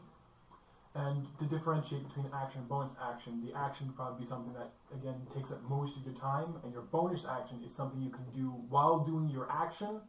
And 0.95 1.27
to 1.39 1.45
differentiate 1.45 2.09
between 2.09 2.27
action 2.35 2.61
and 2.61 2.69
bonus 2.69 2.93
action, 3.01 3.41
the 3.47 3.57
action 3.57 3.87
would 3.87 3.97
probably 3.97 4.25
be 4.25 4.29
something 4.29 4.53
that, 4.55 4.73
again, 4.93 5.15
takes 5.33 5.53
up 5.53 5.63
most 5.69 5.97
of 5.97 6.05
your 6.05 6.15
time, 6.21 6.57
and 6.65 6.73
your 6.73 6.83
bonus 6.83 7.23
action 7.25 7.63
is 7.65 7.73
something 7.77 8.03
you 8.03 8.11
can 8.11 8.27
do 8.35 8.51
while 8.69 8.99
doing 9.05 9.31
your 9.31 9.49
action, 9.51 10.01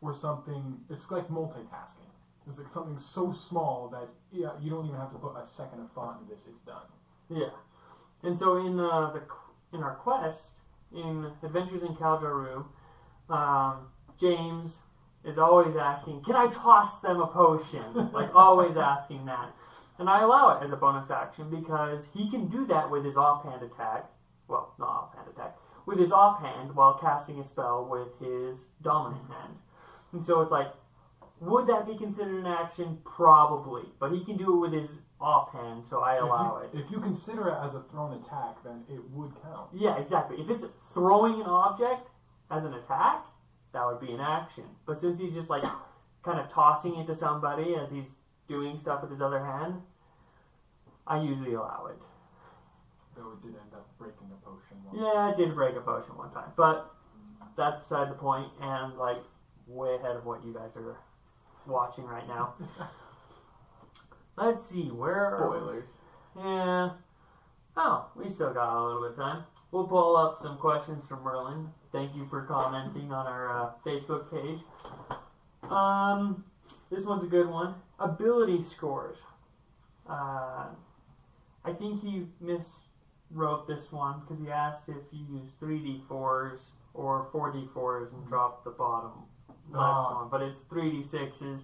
or 0.00 0.14
something, 0.14 0.78
it's 0.88 1.10
like 1.10 1.28
multitasking. 1.28 2.09
It's 2.48 2.58
like 2.58 2.72
something 2.72 2.98
so 2.98 3.32
small 3.48 3.88
that 3.92 4.08
yeah, 4.32 4.50
you 4.60 4.70
don't 4.70 4.86
even 4.86 4.98
have 4.98 5.12
to 5.12 5.18
put 5.18 5.36
a 5.36 5.46
second 5.56 5.80
of 5.80 5.92
thought 5.92 6.20
into 6.20 6.34
this. 6.34 6.42
It's 6.48 6.60
done. 6.66 6.86
Yeah, 7.28 7.54
and 8.22 8.38
so 8.38 8.56
in 8.56 8.80
uh, 8.80 9.12
the 9.12 9.22
in 9.76 9.82
our 9.82 9.94
quest 9.94 10.40
in 10.92 11.30
Adventures 11.42 11.82
in 11.82 11.94
Kaljaru, 11.94 12.64
um, 13.28 13.88
James 14.18 14.72
is 15.24 15.38
always 15.38 15.76
asking, 15.76 16.22
"Can 16.24 16.34
I 16.34 16.48
toss 16.48 17.00
them 17.00 17.20
a 17.20 17.26
potion?" 17.26 18.10
like 18.12 18.34
always 18.34 18.76
asking 18.76 19.26
that, 19.26 19.54
and 19.98 20.08
I 20.08 20.22
allow 20.22 20.58
it 20.58 20.64
as 20.64 20.72
a 20.72 20.76
bonus 20.76 21.10
action 21.10 21.50
because 21.50 22.06
he 22.14 22.30
can 22.30 22.48
do 22.48 22.66
that 22.66 22.90
with 22.90 23.04
his 23.04 23.16
offhand 23.16 23.62
attack. 23.62 24.10
Well, 24.48 24.74
not 24.78 25.12
offhand 25.12 25.28
attack, 25.28 25.56
with 25.86 25.98
his 25.98 26.10
offhand 26.10 26.74
while 26.74 26.98
casting 26.98 27.38
a 27.38 27.44
spell 27.44 27.86
with 27.88 28.18
his 28.18 28.58
dominant 28.82 29.30
hand, 29.30 29.56
and 30.12 30.24
so 30.24 30.40
it's 30.40 30.50
like. 30.50 30.72
Would 31.40 31.66
that 31.68 31.86
be 31.86 31.96
considered 31.96 32.40
an 32.40 32.46
action? 32.46 32.98
Probably, 33.04 33.84
but 33.98 34.12
he 34.12 34.24
can 34.24 34.36
do 34.36 34.54
it 34.54 34.58
with 34.60 34.72
his 34.72 34.90
offhand, 35.20 35.84
so 35.88 36.00
I 36.00 36.16
allow 36.16 36.62
if 36.62 36.74
it. 36.74 36.84
If 36.84 36.90
you 36.90 37.00
consider 37.00 37.48
it 37.48 37.56
as 37.64 37.74
a 37.74 37.82
thrown 37.90 38.12
attack, 38.22 38.62
then 38.62 38.84
it 38.88 39.00
would 39.10 39.32
count. 39.42 39.70
Yeah, 39.74 39.98
exactly. 39.98 40.36
If 40.38 40.50
it's 40.50 40.64
throwing 40.92 41.40
an 41.40 41.46
object 41.46 42.08
as 42.50 42.64
an 42.64 42.74
attack, 42.74 43.24
that 43.72 43.86
would 43.86 44.00
be 44.00 44.12
an 44.12 44.20
action. 44.20 44.64
But 44.86 45.00
since 45.00 45.18
he's 45.18 45.32
just 45.32 45.48
like 45.48 45.62
kind 46.24 46.38
of 46.38 46.52
tossing 46.52 46.96
it 46.96 47.06
to 47.06 47.14
somebody 47.14 47.74
as 47.74 47.90
he's 47.90 48.16
doing 48.46 48.78
stuff 48.78 49.00
with 49.00 49.10
his 49.10 49.22
other 49.22 49.42
hand, 49.42 49.80
I 51.06 51.22
usually 51.22 51.54
allow 51.54 51.86
it. 51.86 51.96
Though 53.16 53.32
it 53.32 53.42
did 53.42 53.56
end 53.56 53.72
up 53.72 53.88
breaking 53.98 54.28
a 54.30 54.44
potion. 54.44 54.76
Once. 54.84 54.98
Yeah, 55.00 55.32
I 55.32 55.34
did 55.36 55.54
break 55.54 55.74
a 55.76 55.80
potion 55.80 56.16
one 56.16 56.30
time, 56.32 56.52
but 56.56 56.94
that's 57.56 57.80
beside 57.80 58.10
the 58.10 58.14
point 58.14 58.48
and 58.60 58.96
like 58.98 59.18
way 59.66 59.94
ahead 59.94 60.16
of 60.16 60.24
what 60.26 60.44
you 60.44 60.52
guys 60.52 60.76
are 60.76 60.96
watching 61.66 62.04
right 62.04 62.26
now. 62.26 62.54
Let's 64.36 64.68
see, 64.68 64.84
where? 64.84 65.36
Spoilers. 65.38 65.88
Yeah. 66.36 66.90
Oh, 67.76 68.06
we 68.16 68.30
still 68.30 68.52
got 68.52 68.74
a 68.74 68.82
little 68.82 69.02
bit 69.02 69.10
of 69.12 69.16
time. 69.16 69.44
We'll 69.70 69.86
pull 69.86 70.16
up 70.16 70.40
some 70.42 70.58
questions 70.58 71.04
from 71.06 71.22
Merlin. 71.22 71.68
Thank 71.92 72.16
you 72.16 72.26
for 72.28 72.42
commenting 72.42 73.12
on 73.12 73.26
our 73.26 73.50
uh, 73.50 73.70
Facebook 73.84 74.30
page. 74.30 74.60
Um, 75.70 76.44
this 76.90 77.04
one's 77.04 77.22
a 77.22 77.28
good 77.28 77.48
one. 77.48 77.74
Ability 77.98 78.64
scores. 78.64 79.18
Uh, 80.08 80.66
I 81.64 81.72
think 81.78 82.02
he 82.02 82.26
miswrote 82.42 83.66
this 83.68 83.92
one 83.92 84.20
because 84.20 84.42
he 84.42 84.50
asked 84.50 84.88
if 84.88 84.96
you 85.12 85.24
use 85.30 85.50
3d4s 85.62 86.58
or 86.94 87.28
4d4s 87.32 88.12
and 88.12 88.26
drop 88.26 88.64
the 88.64 88.70
bottom 88.70 89.12
last 89.72 90.08
Ah. 90.10 90.14
one, 90.20 90.28
but 90.30 90.42
it's 90.42 90.60
3d6s 90.64 91.62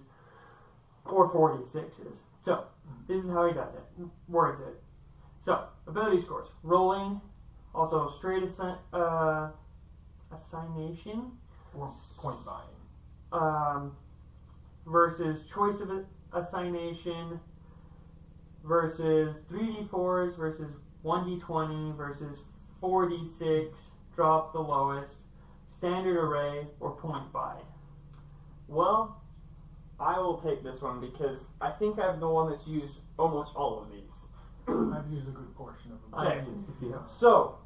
or 1.05 1.29
4d6s. 1.29 2.17
So, 2.43 2.65
this 3.07 3.23
is 3.23 3.29
how 3.31 3.45
he 3.47 3.53
does 3.53 3.73
it. 3.75 4.07
Words 4.27 4.61
it. 4.61 4.81
So, 5.45 5.67
ability 5.85 6.21
scores. 6.21 6.49
Rolling, 6.63 7.21
also 7.73 8.09
straight 8.09 8.43
assi- 8.43 8.77
uh, 8.93 9.49
assignation, 10.33 11.37
Or 11.77 11.93
point 12.17 12.37
buying. 12.45 12.67
um, 13.31 13.95
versus 14.85 15.45
choice 15.53 15.79
of 15.81 16.05
assignation 16.33 17.39
versus 18.63 19.43
3d4s 19.49 20.35
versus 20.35 20.71
1d20 21.03 21.95
versus 21.95 22.37
4d6, 22.81 23.73
drop 24.15 24.53
the 24.53 24.59
lowest, 24.59 25.17
standard 25.73 26.17
array, 26.17 26.67
or 26.79 26.91
point 26.91 27.31
buy. 27.31 27.61
Well, 28.67 29.21
I 29.99 30.19
will 30.19 30.37
take 30.41 30.63
this 30.63 30.81
one 30.81 30.99
because 31.01 31.39
I 31.61 31.71
think 31.71 31.99
I'm 31.99 32.19
the 32.19 32.29
one 32.29 32.51
that's 32.51 32.67
used 32.67 32.95
almost 33.17 33.51
all 33.55 33.81
of 33.81 33.91
these. 33.91 34.13
I've 34.67 35.11
used 35.11 35.27
a 35.27 35.31
good 35.31 35.55
portion 35.55 35.91
of 35.91 36.01
them. 36.01 36.19
Okay. 36.19 36.39
I 36.39 36.55
used 36.55 36.69
a 36.69 36.79
few. 36.79 36.99
So, 37.19 37.59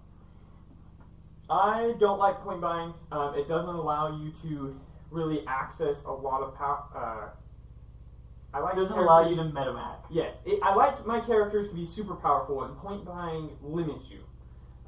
I 1.49 1.93
don't 1.99 2.19
like 2.19 2.41
point 2.41 2.61
buying. 2.61 2.93
Um, 3.11 3.35
it 3.35 3.47
doesn't 3.47 3.75
allow 3.75 4.17
you 4.17 4.31
to 4.43 4.79
really 5.09 5.45
access 5.47 5.97
a 6.05 6.11
lot 6.11 6.41
of 6.41 6.55
power. 6.55 6.85
Uh, 6.95 8.57
I 8.57 8.59
like 8.59 8.73
It 8.73 8.81
doesn't 8.81 8.97
allow 8.97 9.27
you 9.29 9.35
to 9.37 9.43
metamax. 9.43 9.97
Yes, 10.09 10.37
it, 10.45 10.59
I 10.61 10.75
like 10.75 11.05
my 11.05 11.21
characters 11.21 11.69
to 11.69 11.73
be 11.73 11.87
super 11.87 12.15
powerful, 12.15 12.63
and 12.63 12.77
point 12.77 13.05
buying 13.05 13.49
limits 13.61 14.05
you. 14.09 14.19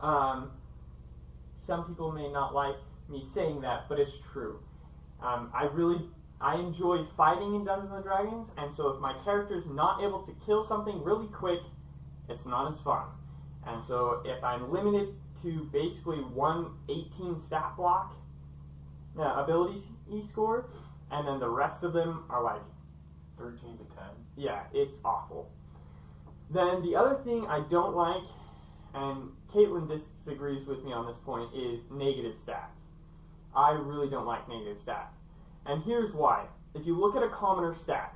Um, 0.05 0.51
some 1.65 1.85
people 1.85 2.11
may 2.11 2.29
not 2.29 2.53
like 2.53 2.75
me 3.09 3.25
saying 3.33 3.61
that, 3.61 3.85
but 3.87 3.99
it's 3.99 4.11
true. 4.31 4.59
Um, 5.23 5.51
I 5.53 5.63
really 5.71 6.01
I 6.41 6.55
enjoy 6.55 7.05
fighting 7.15 7.55
in 7.55 7.63
Dungeons 7.63 7.93
and 7.93 8.03
Dragons, 8.03 8.47
and 8.57 8.75
so 8.75 8.89
if 8.89 8.99
my 8.99 9.15
character's 9.23 9.63
not 9.65 10.03
able 10.03 10.23
to 10.23 10.35
kill 10.45 10.67
something 10.67 11.01
really 11.01 11.27
quick, 11.27 11.59
it's 12.27 12.45
not 12.45 12.73
as 12.73 12.79
fun. 12.81 13.07
And 13.65 13.81
so 13.87 14.21
if 14.25 14.43
I'm 14.43 14.71
limited 14.71 15.15
to 15.43 15.69
basically 15.71 16.17
one 16.17 16.71
18 16.89 17.41
stat 17.47 17.73
block 17.77 18.13
uh, 19.17 19.43
ability 19.43 19.83
e 20.11 20.21
score, 20.29 20.69
and 21.11 21.27
then 21.27 21.39
the 21.39 21.49
rest 21.49 21.83
of 21.83 21.93
them 21.93 22.25
are 22.29 22.43
like 22.43 22.61
13 23.37 23.77
to 23.77 23.83
10. 23.95 24.03
yeah, 24.35 24.63
it's 24.73 24.95
awful. 25.05 25.49
Then 26.49 26.81
the 26.83 26.95
other 26.95 27.15
thing 27.23 27.45
I 27.47 27.63
don't 27.69 27.95
like, 27.95 28.23
and 28.93 29.29
Caitlin 29.53 29.87
disagrees 29.87 30.67
with 30.67 30.83
me 30.83 30.91
on 30.91 31.07
this 31.07 31.17
point, 31.25 31.53
is 31.55 31.79
negative 31.89 32.35
stats. 32.45 32.82
I 33.55 33.71
really 33.71 34.09
don't 34.09 34.25
like 34.25 34.47
negative 34.47 34.77
stats. 34.85 35.13
And 35.65 35.83
here's 35.83 36.13
why. 36.13 36.45
If 36.75 36.85
you 36.85 36.99
look 36.99 37.15
at 37.15 37.23
a 37.23 37.29
commoner 37.29 37.75
stat, 37.75 38.15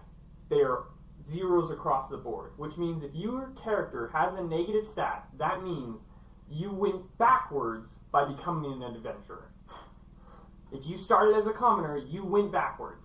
they 0.50 0.58
are 0.58 0.86
zeros 1.29 1.72
across 1.72 2.10
the 2.10 2.17
board, 2.17 2.51
which 2.58 2.77
means 2.77 3.03
if 3.03 3.13
your 3.13 3.51
character 3.63 4.10
has 4.13 4.34
a 4.34 4.44
negative 4.44 4.86
stat, 4.91 5.27
that 5.38 5.63
means 5.63 6.00
you 6.50 6.72
went 6.72 7.17
backwards 7.17 7.89
by 8.12 8.25
becoming 8.25 8.82
an 8.84 8.96
adventurer. 8.96 9.51
If 10.72 10.86
you 10.86 10.98
started 10.98 11.38
as 11.38 11.48
a 11.48 11.51
commoner, 11.51 11.98
you 11.98 12.25
went 12.25 12.51
backwards. 12.51 13.03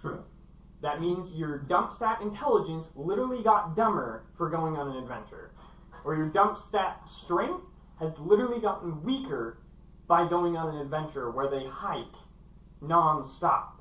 True. 0.00 0.24
That 0.82 1.00
means 1.00 1.32
your 1.32 1.58
dump 1.58 1.94
stat 1.94 2.20
intelligence 2.22 2.86
literally 2.96 3.42
got 3.42 3.76
dumber 3.76 4.24
for 4.36 4.50
going 4.50 4.76
on 4.76 4.88
an 4.88 5.02
adventure. 5.02 5.52
Or 6.04 6.16
your 6.16 6.28
dump 6.28 6.58
stat 6.68 7.00
strength 7.10 7.64
has 8.00 8.18
literally 8.18 8.60
gotten 8.60 9.02
weaker 9.02 9.58
by 10.06 10.28
going 10.28 10.56
on 10.56 10.74
an 10.74 10.80
adventure 10.80 11.30
where 11.30 11.48
they 11.48 11.66
hike 11.66 12.16
non-stop. 12.80 13.80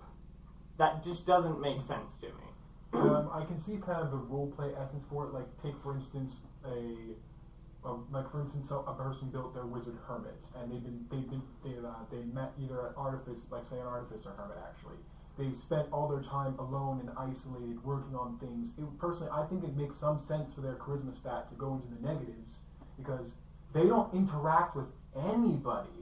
That 0.77 1.03
just 1.03 1.25
doesn't 1.25 1.59
make 1.61 1.81
sense 1.85 2.17
to 2.21 2.27
me. 2.27 2.47
um, 2.93 3.29
I 3.33 3.45
can 3.45 3.63
see 3.63 3.77
kind 3.77 4.01
of 4.01 4.11
the 4.11 4.17
role 4.17 4.51
play 4.55 4.71
essence 4.77 5.03
for 5.09 5.27
it. 5.27 5.33
Like, 5.33 5.45
take 5.61 5.79
for 5.81 5.95
instance 5.95 6.31
a, 6.65 7.87
a 7.87 7.91
like 8.11 8.29
for 8.31 8.41
instance, 8.41 8.69
a, 8.69 8.93
person 8.93 9.29
built 9.29 9.53
their 9.53 9.65
wizard 9.65 9.97
hermit, 10.07 10.37
and 10.55 10.71
they've 10.71 10.83
been 10.83 11.05
they've 11.09 11.29
been 11.29 11.41
they 11.63 11.77
uh, 11.81 12.05
they 12.11 12.23
met 12.33 12.53
either 12.61 12.87
an 12.87 12.93
artificer, 12.97 13.37
like 13.49 13.67
say 13.69 13.79
an 13.79 13.87
artifice 13.87 14.25
or 14.25 14.33
hermit 14.33 14.57
actually. 14.61 14.97
They've 15.37 15.57
spent 15.57 15.87
all 15.91 16.07
their 16.09 16.21
time 16.21 16.59
alone 16.59 16.99
and 16.99 17.09
isolated, 17.17 17.83
working 17.83 18.15
on 18.15 18.37
things. 18.39 18.69
It, 18.77 18.85
personally, 18.99 19.29
I 19.31 19.45
think 19.45 19.63
it 19.63 19.75
makes 19.77 19.95
some 19.97 20.21
sense 20.27 20.53
for 20.53 20.61
their 20.61 20.75
charisma 20.75 21.17
stat 21.17 21.49
to 21.49 21.55
go 21.55 21.73
into 21.73 21.87
the 21.95 22.01
negatives 22.05 22.59
because 22.97 23.31
they 23.73 23.87
don't 23.87 24.13
interact 24.13 24.75
with 24.75 24.87
anybody. 25.15 26.00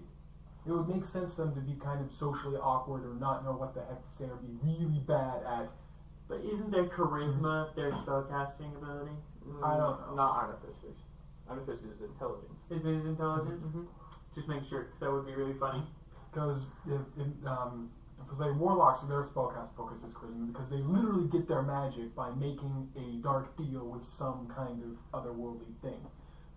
It 0.65 0.71
would 0.71 0.89
make 0.89 1.05
sense 1.05 1.33
for 1.33 1.45
them 1.45 1.55
to 1.55 1.61
be 1.61 1.79
kind 1.79 2.01
of 2.03 2.11
socially 2.11 2.57
awkward 2.57 3.05
or 3.05 3.15
not 3.15 3.43
know 3.43 3.53
what 3.53 3.73
the 3.73 3.81
heck 3.81 4.03
to 4.03 4.11
say 4.17 4.25
or 4.25 4.35
be 4.37 4.51
really 4.61 4.99
bad 5.07 5.41
at 5.47 5.71
But 6.27 6.41
isn't 6.45 6.69
their 6.69 6.85
charisma 6.85 7.73
their 7.75 7.91
spellcasting 7.91 8.75
ability? 8.77 9.15
I 9.63 9.77
don't 9.77 9.99
know. 9.99 10.15
Not 10.15 10.35
artificers. 10.35 10.99
Artificers 11.49 11.95
is 11.97 12.01
intelligence. 12.05 12.59
It 12.69 12.85
is 12.85 13.05
intelligence? 13.05 13.63
Mm-hmm. 13.65 13.83
Just 14.35 14.47
make 14.47 14.61
sure, 14.69 14.83
because 14.83 14.99
that 14.99 15.11
would 15.11 15.25
be 15.25 15.33
really 15.33 15.57
funny. 15.57 15.81
Because 16.29 16.61
if, 16.85 17.01
if, 17.17 17.47
um, 17.47 17.89
if 18.21 18.29
say 18.37 18.51
warlocks, 18.51 19.01
their 19.07 19.23
spellcast 19.23 19.73
focus 19.75 19.97
is 20.05 20.13
charisma 20.13 20.53
because 20.53 20.69
they 20.69 20.83
literally 20.85 21.27
get 21.29 21.47
their 21.47 21.63
magic 21.63 22.13
by 22.15 22.29
making 22.31 22.87
a 22.95 23.23
dark 23.23 23.57
deal 23.57 23.87
with 23.89 24.03
some 24.13 24.47
kind 24.55 24.83
of 24.83 24.93
otherworldly 25.17 25.73
thing. 25.81 26.05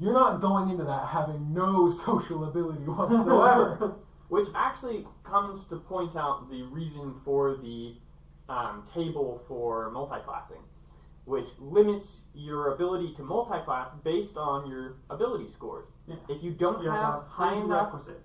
You're 0.02 0.14
not 0.14 0.40
going 0.40 0.68
into 0.70 0.82
that 0.84 1.06
having 1.06 1.54
no 1.54 1.96
social 2.06 2.44
ability 2.48 2.82
whatsoever. 2.82 3.94
Which 4.28 4.48
actually 4.56 5.06
comes 5.24 5.68
to 5.68 5.76
point 5.76 6.16
out 6.16 6.50
the 6.50 6.62
reason 6.62 7.20
for 7.24 7.56
the 7.56 7.94
um, 8.48 8.82
table 8.94 9.42
for 9.46 9.90
multiclassing, 9.94 10.62
which 11.26 11.46
limits 11.58 12.06
your 12.34 12.72
ability 12.74 13.12
to 13.16 13.22
multiclass 13.22 14.02
based 14.02 14.38
on 14.38 14.70
your 14.70 14.96
ability 15.10 15.48
scores. 15.54 15.84
Yeah. 16.08 16.16
If 16.30 16.42
you 16.42 16.52
don't 16.52 16.82
You 16.82 16.90
have 16.90 17.12
have 17.14 17.22
high 17.28 17.56
enough 17.56 17.92
requisite 17.92 18.22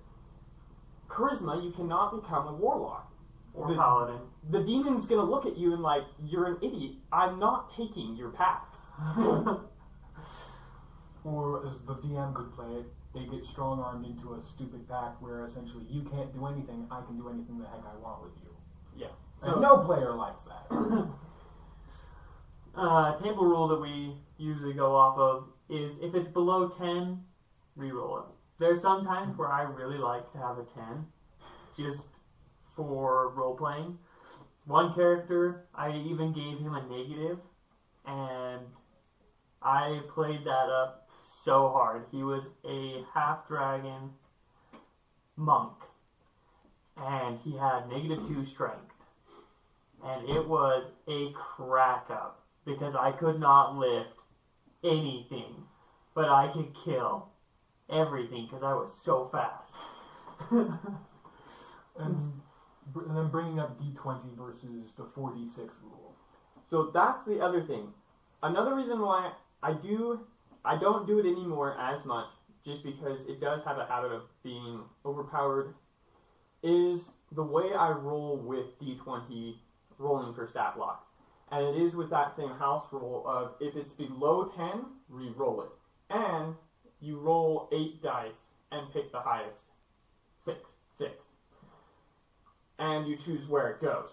charisma, 1.09 1.61
you 1.63 1.71
cannot 1.71 2.21
become 2.21 2.47
a 2.47 2.53
warlock. 2.53 3.11
or 3.53 3.67
The- 3.67 3.75
paladin. 3.75 4.21
The 4.49 4.59
demon's 4.59 5.05
gonna 5.07 5.29
look 5.29 5.45
at 5.45 5.57
you 5.57 5.73
and 5.73 5.81
like, 5.81 6.03
you're 6.23 6.45
an 6.45 6.57
idiot. 6.61 6.93
I'm 7.11 7.37
not 7.37 7.69
taking 7.75 8.15
your 8.15 8.29
pact. 8.29 8.75
or 11.27 11.67
as 11.67 11.73
the 11.85 11.95
DM 11.95 12.33
could 12.33 12.55
play 12.55 12.71
it, 12.79 12.85
they 13.13 13.25
get 13.25 13.43
strong 13.45 13.79
armed 13.79 14.05
into 14.05 14.33
a 14.33 14.39
stupid 14.55 14.87
pact 14.87 15.21
where 15.21 15.45
essentially 15.45 15.85
you 15.89 16.03
can't 16.03 16.33
do 16.33 16.47
anything, 16.47 16.87
I 16.89 17.01
can 17.01 17.17
do 17.17 17.27
anything 17.29 17.59
the 17.59 17.65
heck 17.65 17.83
I 17.83 17.97
want 18.01 18.23
with 18.23 18.31
you. 18.43 18.49
Yeah. 18.95 19.11
And 19.43 19.55
So 19.55 19.59
no 19.59 19.79
player 19.79 20.15
likes 20.15 20.39
that. 20.47 20.71
uh, 22.77 23.19
table 23.21 23.43
rule 23.45 23.67
that 23.67 23.81
we 23.81 24.15
usually 24.37 24.73
go 24.73 24.95
off 24.95 25.17
of 25.17 25.49
is 25.69 25.97
if 26.01 26.15
it's 26.15 26.29
below 26.29 26.69
10, 26.69 27.19
reroll 27.77 28.19
it. 28.19 28.25
There's 28.59 28.81
some 28.81 29.03
times 29.05 29.37
where 29.37 29.51
I 29.51 29.63
really 29.63 29.97
like 29.97 30.31
to 30.31 30.37
have 30.37 30.57
a 30.57 30.63
10 30.75 31.05
just 31.77 31.99
for 32.75 33.33
role 33.35 33.57
playing. 33.57 33.97
One 34.65 34.93
character, 34.95 35.65
I 35.75 35.91
even 35.91 36.31
gave 36.33 36.59
him 36.59 36.73
a 36.73 36.81
negative, 36.87 37.39
and 38.05 38.61
I 39.61 39.99
played 40.13 40.45
that 40.45 40.69
up 40.69 41.06
so 41.47 41.69
hard. 41.69 42.03
He 42.11 42.23
was 42.23 42.43
a 42.69 43.05
half 43.13 43.47
dragon 43.47 44.11
monk, 45.37 45.75
and 46.97 47.39
he 47.39 47.55
had 47.57 47.87
negative 47.89 48.27
2 48.27 48.45
strength. 48.45 48.91
And 50.03 50.29
it 50.29 50.45
was 50.45 50.83
a 51.07 51.31
crack 51.31 52.07
up 52.09 52.43
because 52.65 52.95
I 52.95 53.13
could 53.13 53.39
not 53.39 53.77
lift 53.77 54.19
anything, 54.83 55.63
but 56.13 56.25
I 56.25 56.51
could 56.53 56.75
kill 56.83 57.29
everything 57.89 58.47
because 58.47 58.63
I 58.63 58.73
was 58.73 58.91
so 59.05 59.29
fast. 59.31 59.71
and, 60.51 62.15
mm. 62.17 62.31
and 62.93 63.17
then 63.17 63.29
bringing 63.31 63.57
up 63.57 63.81
D20 63.81 64.37
versus 64.37 64.91
the 64.97 65.03
4D6 65.03 65.69
rule. 65.81 66.13
So 66.69 66.91
that's 66.93 67.23
the 67.25 67.39
other 67.39 67.63
thing. 67.63 67.87
Another 68.43 68.75
reason 68.75 68.99
why 68.99 69.31
I 69.63 69.71
do 69.71 70.19
I 70.67 70.77
don't 70.77 71.07
do 71.07 71.17
it 71.19 71.25
anymore 71.25 71.79
as 71.79 72.03
much, 72.03 72.27
just 72.65 72.83
because 72.83 73.21
it 73.21 73.39
does 73.39 73.61
have 73.63 73.77
a 73.77 73.85
habit 73.85 74.11
of 74.11 74.23
being 74.43 74.81
overpowered, 75.05 75.73
is 76.61 76.99
the 77.31 77.43
way 77.43 77.73
I 77.73 77.91
roll 77.91 78.35
with 78.37 78.77
D20 78.81 79.55
rolling 79.97 80.33
for 80.33 80.45
stat 80.45 80.75
blocks. 80.75 81.05
And 81.51 81.65
it 81.65 81.81
is 81.81 81.95
with 81.95 82.09
that 82.09 82.35
same 82.35 82.49
house 82.49 82.85
rule 82.91 83.23
of 83.25 83.51
if 83.61 83.77
it's 83.77 83.93
below 83.93 84.51
10, 84.57 84.83
re-roll 85.07 85.61
it. 85.61 85.69
And 86.09 86.55
you 86.99 87.17
roll 87.17 87.69
8 87.71 88.03
dice 88.03 88.31
and 88.73 88.91
pick 88.91 89.13
the 89.13 89.21
highest. 89.21 89.61
6. 90.43 90.57
6. 90.97 91.11
And 92.79 93.07
you 93.07 93.15
choose 93.15 93.47
where 93.47 93.69
it 93.69 93.81
goes. 93.81 94.09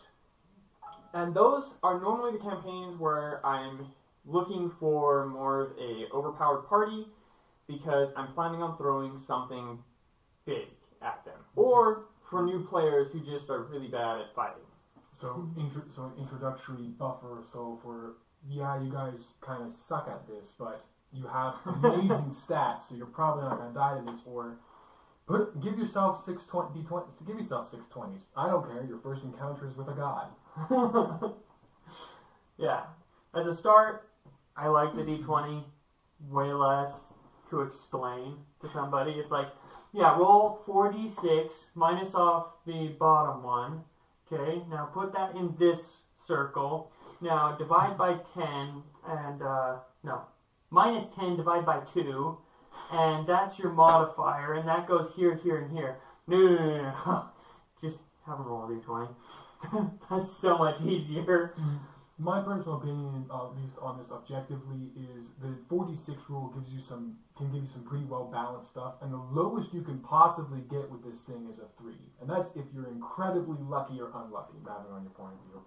And 1.12 1.34
those 1.34 1.64
are 1.82 2.00
normally 2.00 2.38
the 2.38 2.44
campaigns 2.44 2.96
where 2.98 3.44
I'm 3.44 3.88
looking 4.26 4.70
for 4.80 5.26
more 5.26 5.60
of 5.62 5.70
a 5.78 6.06
overpowered 6.12 6.62
party 6.68 7.06
because 7.66 8.08
I'm 8.16 8.32
planning 8.34 8.62
on 8.62 8.76
throwing 8.76 9.20
something 9.26 9.78
big 10.46 10.68
at 11.02 11.24
them. 11.24 11.38
Or 11.56 12.06
for 12.28 12.44
new 12.44 12.66
players 12.66 13.12
who 13.12 13.20
just 13.20 13.50
are 13.50 13.62
really 13.62 13.88
bad 13.88 14.20
at 14.20 14.34
fighting. 14.34 14.64
So, 15.20 15.48
intro, 15.58 15.82
so 15.94 16.04
an 16.04 16.12
introductory 16.22 16.88
buffer. 16.98 17.44
So 17.52 17.78
for 17.82 18.14
yeah, 18.48 18.82
you 18.82 18.90
guys 18.90 19.20
kind 19.40 19.62
of 19.62 19.74
suck 19.74 20.08
at 20.08 20.26
this, 20.26 20.46
but 20.58 20.84
you 21.12 21.26
have 21.26 21.54
amazing 21.66 22.34
stats, 22.46 22.88
so 22.88 22.96
you're 22.96 23.06
probably 23.06 23.44
not 23.44 23.58
gonna 23.58 23.74
die 23.74 23.98
to 23.98 24.10
this. 24.10 24.20
Or 24.26 24.58
put 25.26 25.62
give 25.62 25.78
yourself 25.78 26.24
six 26.26 26.42
twenty 26.44 26.80
d 26.80 26.86
twenty. 26.86 27.06
Give 27.26 27.38
yourself 27.38 27.70
six 27.70 27.84
twenties. 27.90 28.22
I 28.36 28.48
don't 28.48 28.66
care. 28.66 28.84
Your 28.84 28.98
first 28.98 29.22
encounter 29.22 29.68
is 29.68 29.76
with 29.76 29.88
a 29.88 29.94
god. 29.94 30.28
yeah. 32.58 32.82
As 33.34 33.46
a 33.46 33.54
start, 33.54 34.08
I 34.56 34.68
like 34.68 34.94
the 34.94 35.02
D20 35.02 35.64
way 36.30 36.52
less 36.52 36.92
to 37.50 37.62
explain 37.62 38.38
to 38.60 38.70
somebody. 38.72 39.12
It's 39.12 39.30
like, 39.30 39.48
yeah, 39.92 40.16
roll 40.16 40.60
4d6 40.66 41.50
minus 41.74 42.14
off 42.14 42.46
the 42.66 42.94
bottom 42.98 43.42
one. 43.42 43.82
Okay, 44.32 44.62
now 44.70 44.86
put 44.92 45.12
that 45.12 45.34
in 45.36 45.54
this 45.58 45.80
circle. 46.26 46.90
Now 47.20 47.56
divide 47.56 47.96
by 47.96 48.16
ten, 48.34 48.82
and 49.06 49.42
uh, 49.42 49.76
no, 50.02 50.22
minus 50.70 51.04
ten 51.14 51.36
divide 51.36 51.64
by 51.64 51.80
two, 51.92 52.38
and 52.90 53.26
that's 53.26 53.58
your 53.58 53.70
modifier, 53.70 54.54
and 54.54 54.68
that 54.68 54.88
goes 54.88 55.10
here, 55.14 55.36
here, 55.36 55.58
and 55.58 55.76
here. 55.76 55.96
No, 56.26 56.38
no, 56.38 56.56
no, 56.56 56.82
no. 56.82 57.24
Just 57.82 58.00
have 58.26 58.40
a 58.40 58.42
roll 58.42 58.64
a 58.64 58.68
d20. 59.70 59.90
that's 60.10 60.36
so 60.36 60.58
much 60.58 60.80
easier. 60.82 61.54
My 62.16 62.40
personal 62.42 62.76
opinion, 62.78 63.26
uh, 63.28 63.50
at 63.50 63.56
least 63.58 63.74
on 63.82 63.98
this 63.98 64.06
objectively, 64.12 64.92
is 64.94 65.26
the 65.42 65.58
46 65.68 66.14
rule 66.30 66.46
gives 66.54 66.70
you 66.70 66.78
some 66.88 67.18
can 67.36 67.50
give 67.50 67.64
you 67.64 67.68
some 67.74 67.82
pretty 67.82 68.04
well 68.04 68.30
balanced 68.30 68.70
stuff, 68.70 68.94
and 69.02 69.12
the 69.12 69.18
lowest 69.34 69.74
you 69.74 69.82
can 69.82 69.98
possibly 69.98 70.60
get 70.70 70.88
with 70.90 71.02
this 71.02 71.18
thing 71.26 71.50
is 71.50 71.58
a 71.58 71.66
three, 71.76 71.98
and 72.20 72.30
that's 72.30 72.48
if 72.54 72.62
you're 72.72 72.86
incredibly 72.86 73.58
lucky 73.66 74.00
or 74.00 74.12
unlucky, 74.14 74.54
depending 74.62 74.92
on 74.94 75.02
your 75.02 75.10
point 75.18 75.34
of 75.34 75.42
view. 75.50 75.62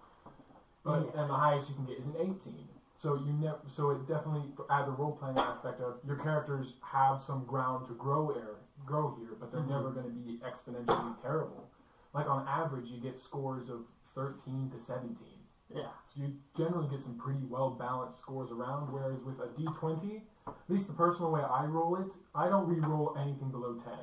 But 0.84 1.04
Yes. 1.04 1.14
and 1.16 1.28
the 1.28 1.34
highest 1.36 1.68
you 1.68 1.74
can 1.74 1.84
get 1.84 1.98
is 1.98 2.06
an 2.06 2.16
18. 2.16 2.68
So 2.96 3.14
you 3.14 3.32
never, 3.34 3.60
so 3.76 3.90
it 3.90 4.08
definitely 4.08 4.48
adds 4.70 4.88
a 4.88 4.92
role 4.92 5.12
playing 5.20 5.36
aspect 5.36 5.82
of 5.82 6.00
your 6.02 6.16
characters 6.16 6.74
have 6.80 7.22
some 7.24 7.44
ground 7.44 7.86
to 7.88 7.94
grow 7.94 8.30
air, 8.30 8.56
grow 8.86 9.14
here, 9.20 9.36
but 9.38 9.52
they're 9.52 9.60
Mhm. 9.60 9.68
never 9.68 9.90
going 9.90 10.06
to 10.06 10.12
be 10.24 10.38
exponentially 10.38 11.20
terrible. 11.20 11.68
Like 12.14 12.26
on 12.26 12.48
average, 12.48 12.86
you 12.88 13.00
get 13.02 13.20
scores 13.20 13.68
of 13.68 13.84
13 14.14 14.70
to 14.70 14.78
17. 14.80 15.44
Yeah. 15.68 15.90
You 16.18 16.32
generally 16.56 16.88
get 16.88 17.02
some 17.04 17.16
pretty 17.16 17.44
well 17.48 17.70
balanced 17.70 18.18
scores 18.18 18.50
around. 18.50 18.92
Whereas 18.92 19.20
with 19.24 19.38
a 19.38 19.48
D20, 19.58 20.22
at 20.48 20.54
least 20.68 20.88
the 20.88 20.92
personal 20.92 21.30
way 21.30 21.40
I 21.40 21.64
roll 21.66 21.96
it, 21.96 22.10
I 22.34 22.48
don't 22.48 22.66
re-roll 22.66 23.16
anything 23.20 23.50
below 23.50 23.74
10. 23.74 23.94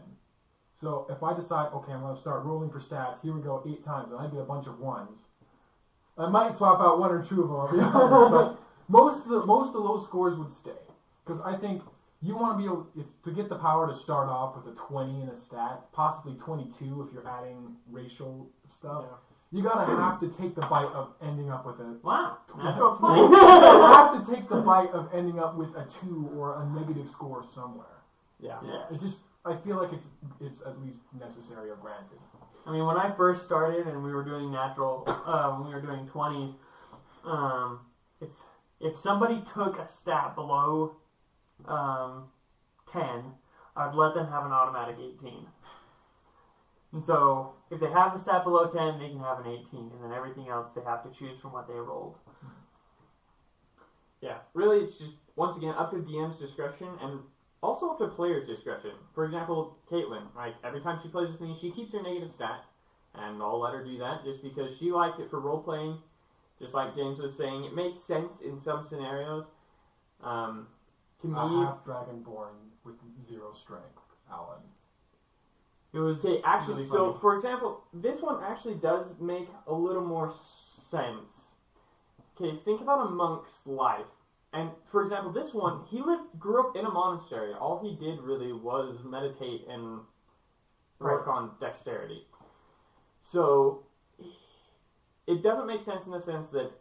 So 0.80 1.08
if 1.10 1.22
I 1.24 1.34
decide, 1.34 1.74
okay, 1.74 1.92
I'm 1.92 2.02
going 2.02 2.16
to 2.16 2.22
start 2.22 2.46
rolling 2.46 2.70
for 2.70 2.80
stats, 2.80 3.22
here 3.22 3.34
we 3.34 3.42
go, 3.42 3.64
eight 3.68 3.84
times, 3.84 4.12
and 4.12 4.20
I 4.20 4.28
get 4.28 4.40
a 4.40 4.46
bunch 4.46 4.68
of 4.68 4.80
ones, 4.80 5.20
I 6.18 6.30
might 6.30 6.56
swap 6.58 6.80
out 6.80 7.00
one 7.00 7.12
or 7.12 7.26
two 7.26 7.44
of 7.44 7.50
them. 7.50 7.60
I'll 7.60 7.72
be 7.72 7.80
honest, 7.84 8.32
but 8.32 8.60
most 8.88 9.24
of 9.24 9.30
the 9.30 9.46
most 9.46 9.76
of 9.76 9.84
those 9.84 10.06
scores 10.06 10.38
would 10.38 10.52
stay 10.52 10.72
because 11.26 11.42
I 11.44 11.58
think 11.58 11.82
you 12.22 12.36
want 12.36 12.54
to 12.54 12.58
be 12.58 12.66
able 12.66 12.88
if, 12.96 13.06
to 13.24 13.32
get 13.32 13.50
the 13.50 13.56
power 13.56 13.92
to 13.92 13.98
start 13.98 14.30
off 14.30 14.56
with 14.56 14.74
a 14.74 14.78
20 14.78 15.22
in 15.22 15.30
a 15.30 15.36
stat, 15.36 15.82
possibly 15.92 16.36
22 16.36 17.08
if 17.08 17.14
you're 17.14 17.28
adding 17.28 17.76
racial 17.90 18.50
stuff. 18.78 19.06
You 19.56 19.64
gotta 19.64 19.86
have 19.96 20.20
to 20.20 20.28
take 20.38 20.54
the 20.54 20.64
bite 20.64 20.92
of 20.94 21.14
ending 21.22 21.50
up 21.50 21.66
with 21.66 21.80
a 21.80 21.96
Wow. 22.04 22.40
That's 22.62 22.78
you 22.78 23.88
have 23.88 24.12
to 24.20 24.32
take 24.36 24.50
the 24.50 24.58
bite 24.58 24.92
of 24.92 25.08
ending 25.14 25.40
up 25.40 25.56
with 25.56 25.70
a 25.70 25.88
two 26.02 26.30
or 26.36 26.62
a 26.62 26.66
negative 26.78 27.10
score 27.10 27.42
somewhere. 27.56 28.04
Yeah. 28.38 28.60
Yes. 28.66 28.88
It's 28.92 29.02
just 29.02 29.18
I 29.46 29.56
feel 29.56 29.82
like 29.82 29.94
it's 29.94 30.06
it's 30.42 30.62
at 30.62 30.82
least 30.82 31.00
necessary 31.18 31.70
or 31.70 31.78
granted. 31.78 32.20
I 32.66 32.74
mean, 32.74 32.86
when 32.86 32.98
I 32.98 33.16
first 33.16 33.46
started 33.46 33.88
and 33.88 34.04
we 34.04 34.12
were 34.12 34.26
doing 34.26 34.52
natural, 34.52 35.04
uh, 35.08 35.56
when 35.56 35.70
we 35.70 35.74
were 35.74 35.82
doing 35.82 36.06
twenties, 36.08 36.54
um, 37.24 37.80
if 38.20 38.30
if 38.82 39.00
somebody 39.00 39.42
took 39.54 39.80
a 39.80 39.88
stat 39.88 40.36
below 40.36 40.98
um, 41.66 42.26
ten, 42.92 43.24
I'd 43.78 43.96
let 43.96 44.16
them 44.16 44.28
have 44.28 44.46
an 44.46 44.52
automatic 44.52 44.98
eighteen. 45.00 45.46
And 46.92 47.06
so, 47.06 47.55
if 47.72 47.80
they 47.80 47.90
have 47.90 48.16
a 48.16 48.20
stat 48.20 48.44
below 48.44 48.68
ten, 48.68 49.00
they 49.00 49.10
can 49.10 49.20
have 49.20 49.40
an 49.40 49.48
eighteen, 49.48 49.92
and 49.94 50.04
then 50.04 50.12
everything 50.16 50.48
else 50.50 50.70
they 50.76 50.82
have 50.82 51.04
to 51.04 51.10
choose 51.18 51.40
from 51.42 51.54
what 51.54 51.68
they 51.68 51.74
rolled. 51.74 52.16
Yeah, 54.22 54.38
really, 54.54 54.84
it's 54.84 54.98
just 54.98 55.16
once 55.36 55.58
again 55.58 55.74
up 55.78 55.92
to 55.92 55.98
DM's 55.98 56.38
discretion 56.40 56.88
and 57.02 57.20
also 57.62 57.90
up 57.92 58.00
to 58.00 58.08
players' 58.08 58.48
discretion. 58.48 58.92
For 59.14 59.26
example, 59.26 59.78
Caitlin, 59.92 60.24
like 60.36 60.54
every 60.64 60.82
time 60.82 61.00
she 61.02 61.10
plays 61.10 61.32
with 61.32 61.42
me, 61.42 61.58
she 61.60 61.72
keeps 61.72 61.92
her 61.94 62.02
negative 62.02 62.32
stats, 62.38 62.66
and 63.14 63.42
I'll 63.42 63.60
let 63.60 63.74
her 63.74 63.84
do 63.84 63.98
that 64.00 64.24
just 64.24 64.42
because 64.42 64.78
she 64.78 64.92
likes 64.92 65.20
it 65.20 65.30
for 65.30 65.40
role 65.40 65.62
playing. 65.62 65.98
Just 66.60 66.74
like 66.74 66.96
James 66.96 67.20
was 67.20 67.36
saying, 67.36 67.66
it 67.66 67.76
makes 67.76 68.00
sense 68.00 68.34
in 68.44 68.60
some 68.62 68.86
scenarios. 68.88 69.46
Um, 70.24 70.68
to 71.22 71.28
me, 71.28 71.34
A 71.38 71.66
half 71.66 71.84
dragonborn 71.86 72.56
with 72.86 72.96
zero 73.28 73.54
strength, 73.54 74.00
Alan. 74.32 74.62
It 75.96 76.00
was 76.00 76.20
Okay, 76.20 76.42
actually, 76.44 76.84
really 76.84 76.90
so 76.90 77.14
for 77.22 77.38
example, 77.38 77.86
this 77.94 78.22
one 78.22 78.44
actually 78.44 78.76
does 78.76 79.06
make 79.22 79.48
a 79.66 79.74
little 79.74 80.04
more 80.04 80.36
sense. 80.92 81.32
Okay, 82.36 82.60
think 82.66 82.82
about 82.82 83.08
a 83.08 83.10
monk's 83.12 83.52
life. 83.66 84.06
And 84.52 84.72
for 84.92 85.04
example, 85.04 85.32
this 85.32 85.54
one, 85.54 85.86
he 85.90 86.02
lived, 86.02 86.38
grew 86.38 86.68
up 86.68 86.76
in 86.76 86.86
a 86.86 86.90
monastery. 86.90 87.54
All 87.54 87.80
he 87.82 87.96
did 87.96 88.20
really 88.20 88.52
was 88.52 88.98
meditate 89.06 89.62
and 89.70 90.02
work 91.00 91.28
on 91.28 91.52
dexterity. 91.62 92.28
So, 93.32 93.84
it 95.28 95.44
doesn't 95.44 95.66
make 95.66 95.84
sense 95.84 96.06
in 96.06 96.12
the 96.12 96.22
sense 96.22 96.48
that 96.50 96.72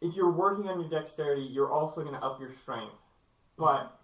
if 0.00 0.14
you're 0.14 0.32
working 0.32 0.66
on 0.68 0.80
your 0.80 0.88
dexterity, 0.88 1.42
you're 1.42 1.70
also 1.70 2.00
going 2.00 2.14
to 2.14 2.24
up 2.24 2.40
your 2.40 2.52
strength. 2.62 2.94
But 3.58 3.95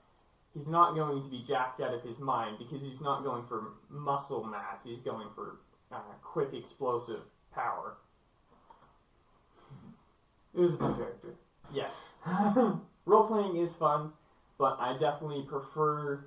he's 0.54 0.66
not 0.68 0.94
going 0.94 1.22
to 1.22 1.28
be 1.30 1.44
jacked 1.46 1.80
out 1.80 1.94
of 1.94 2.02
his 2.02 2.18
mind 2.18 2.58
because 2.58 2.80
he's 2.80 3.00
not 3.00 3.22
going 3.24 3.44
for 3.48 3.72
muscle 3.90 4.44
mass. 4.44 4.78
He's 4.84 5.00
going 5.04 5.28
for 5.34 5.56
uh, 5.90 6.00
quick, 6.22 6.50
explosive 6.52 7.20
power. 7.54 7.96
it 10.54 10.60
was 10.60 10.74
a 10.74 10.76
fun 10.78 10.96
character. 10.96 11.34
Yes. 11.72 11.92
Role 13.06 13.26
playing 13.26 13.56
is 13.56 13.74
fun, 13.78 14.12
but 14.58 14.76
I 14.78 14.92
definitely 14.98 15.44
prefer 15.48 16.24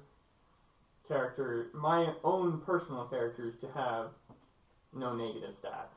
character, 1.08 1.68
my 1.74 2.14
own 2.24 2.62
personal 2.62 3.06
characters, 3.06 3.54
to 3.62 3.68
have 3.76 4.08
no 4.94 5.16
negative 5.16 5.56
stats. 5.64 5.94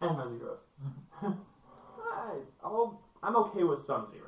and 0.00 0.16
no 0.18 0.38
zeros. 0.38 0.58
I, 2.12 2.34
I'll, 2.64 3.00
I'm 3.22 3.36
okay 3.36 3.62
with 3.62 3.86
some 3.86 4.08
zeros. 4.10 4.21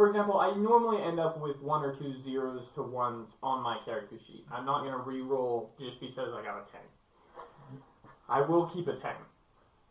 For 0.00 0.08
example, 0.08 0.40
I 0.40 0.56
normally 0.56 1.02
end 1.02 1.20
up 1.20 1.38
with 1.38 1.60
one 1.60 1.84
or 1.84 1.94
two 1.94 2.14
zeros 2.24 2.64
to 2.74 2.82
ones 2.82 3.28
on 3.42 3.62
my 3.62 3.76
character 3.84 4.16
sheet. 4.26 4.46
I'm 4.50 4.64
not 4.64 4.80
going 4.80 4.94
to 4.94 5.04
re-roll 5.04 5.74
just 5.78 6.00
because 6.00 6.32
I 6.32 6.42
got 6.42 6.56
a 6.56 6.64
10. 6.72 6.80
I 8.26 8.40
will 8.40 8.64
keep 8.70 8.88
a 8.88 8.96
10. 8.96 9.12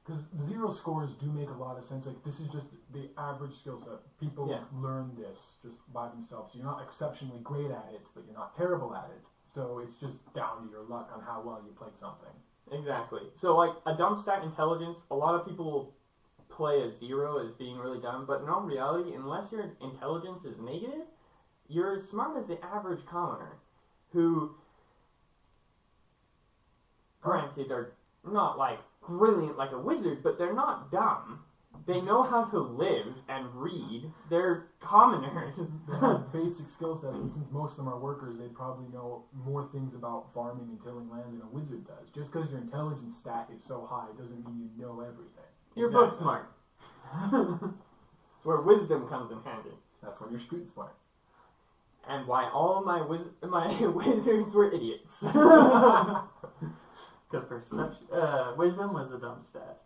Because 0.04 0.24
zero 0.50 0.74
scores 0.74 1.12
do 1.22 1.28
make 1.28 1.48
a 1.50 1.54
lot 1.54 1.78
of 1.78 1.86
sense. 1.86 2.08
Like 2.08 2.24
this 2.26 2.40
is 2.40 2.48
just 2.48 2.66
the 2.92 3.12
average 3.20 3.54
skill 3.62 3.84
set. 3.86 4.02
People 4.20 4.50
Yeah. 4.50 4.64
learn 4.74 5.16
this 5.16 5.38
just 5.62 5.78
by 5.94 6.10
themselves. 6.10 6.54
So 6.54 6.58
you're 6.58 6.66
not 6.66 6.82
exceptionally 6.82 7.42
great 7.44 7.70
at 7.70 7.94
it, 7.94 8.02
but 8.16 8.26
you're 8.26 8.34
not 8.34 8.58
terrible 8.58 8.96
at 8.96 9.12
it. 9.12 9.22
So 9.54 9.78
it's 9.78 9.96
just 10.00 10.18
down 10.34 10.66
to 10.66 10.72
your 10.72 10.86
luck 10.90 11.12
on 11.14 11.22
how 11.22 11.44
well 11.46 11.62
you 11.64 11.72
play 11.74 11.94
something. 12.00 12.34
Exactly. 12.72 13.30
So, 13.36 13.56
like, 13.56 13.76
a 13.86 13.96
dumb 13.96 14.20
stat 14.24 14.44
intelligence, 14.44 14.98
a 15.12 15.16
lot 15.16 15.36
of 15.36 15.46
people 15.46 15.94
play 16.60 16.82
a 16.82 16.92
zero 17.00 17.40
as 17.40 17.54
being 17.58 17.78
really 17.78 18.02
dumb, 18.02 18.26
but 18.28 18.42
in 18.42 18.50
all 18.50 18.62
reality, 18.62 19.14
unless 19.16 19.50
your 19.50 19.72
intelligence 19.82 20.44
is 20.44 20.60
negative, 20.60 21.08
you're 21.70 21.96
as 21.96 22.10
smart 22.10 22.38
as 22.38 22.48
the 22.48 22.64
average 22.64 23.00
commoner, 23.10 23.56
who, 24.12 24.52
granted, 27.22 27.72
are 27.72 27.94
not 28.30 28.58
like 28.58 28.80
brilliant 29.08 29.58
like 29.58 29.72
a 29.72 29.80
wizard, 29.80 30.22
but 30.22 30.38
they're 30.38 30.54
not 30.54 30.92
dumb. 30.92 31.40
They 31.88 32.02
know 32.02 32.24
how 32.24 32.44
to 32.44 32.60
live 32.60 33.16
and 33.30 33.56
read. 33.56 34.12
They're 34.30 34.68
commoners. 34.82 35.56
They 35.88 35.96
have 36.02 36.34
basic 36.34 36.68
skill 36.76 37.00
sets, 37.00 37.16
and 37.16 37.32
since 37.32 37.48
most 37.52 37.72
of 37.72 37.78
them 37.78 37.88
are 37.88 37.98
workers, 37.98 38.38
they 38.38 38.48
probably 38.48 38.92
know 38.92 39.24
more 39.34 39.70
things 39.72 39.94
about 39.96 40.34
farming 40.34 40.68
and 40.70 40.84
tilling 40.84 41.10
land 41.10 41.32
than 41.32 41.42
a 41.42 41.50
wizard 41.56 41.88
does. 41.88 42.10
Just 42.14 42.34
because 42.34 42.52
your 42.52 42.60
intelligence 42.60 43.14
stat 43.22 43.48
is 43.56 43.62
so 43.66 43.88
high 43.90 44.12
doesn't 44.18 44.46
mean 44.46 44.60
you 44.60 44.84
know 44.84 45.00
everything. 45.00 45.48
You're 45.76 45.90
book 45.92 46.14
Exactly. 46.14 46.24
smart. 46.24 46.52
It's 47.66 47.74
where 48.46 48.62
wisdom 48.62 49.08
comes 49.08 49.32
in 49.32 49.42
handy. 49.44 49.72
That's 50.04 50.20
when 50.22 50.32
you're 50.32 50.40
street 50.40 50.70
smart. 50.74 50.94
and 52.08 52.26
why 52.28 52.50
all 52.50 52.82
my 52.84 53.02
wiz- 53.06 53.28
my 53.48 53.86
wizards 53.88 54.54
were 54.54 54.72
idiots. 54.72 55.24
Because 57.32 57.46
perception, 57.48 58.08
uh, 58.12 58.54
wisdom 58.58 58.92
was 58.92 59.12
the 59.12 59.20
dumb 59.20 59.46
stat. 59.52 59.82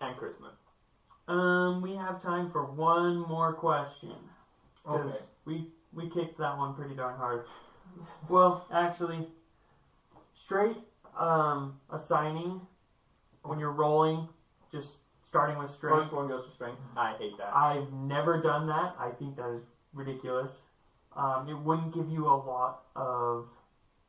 and 0.00 0.16
charisma. 0.16 0.52
Um, 1.30 1.82
we 1.82 1.94
have 1.94 2.22
time 2.22 2.50
for 2.50 2.64
one 2.64 3.18
more 3.18 3.52
question. 3.52 4.14
'Cause 4.86 5.10
Okay. 5.12 5.24
We 5.44 5.70
we 5.92 6.08
kicked 6.08 6.38
that 6.38 6.56
one 6.56 6.74
pretty 6.74 6.94
darn 6.94 7.16
hard. 7.18 7.44
Well, 8.30 8.66
actually, 8.72 9.28
straight 10.46 10.78
um, 11.18 11.78
assigning 11.90 12.62
when 13.42 13.58
you're 13.58 13.72
rolling, 13.72 14.28
just 14.70 14.96
starting 15.26 15.58
with 15.58 15.72
straight. 15.74 15.90
First 15.90 16.12
one 16.12 16.28
goes 16.28 16.46
to 16.46 16.52
strength. 16.52 16.78
I 16.96 17.14
hate 17.18 17.36
that. 17.38 17.54
I've 17.54 17.92
never 17.92 18.40
done 18.40 18.66
that. 18.68 18.94
I 18.98 19.10
think 19.18 19.36
that 19.36 19.50
is 19.50 19.62
ridiculous. 19.92 20.52
Um, 21.16 21.48
it 21.48 21.58
wouldn't 21.58 21.94
give 21.94 22.08
you 22.08 22.26
a 22.26 22.36
lot 22.36 22.82
of 22.94 23.46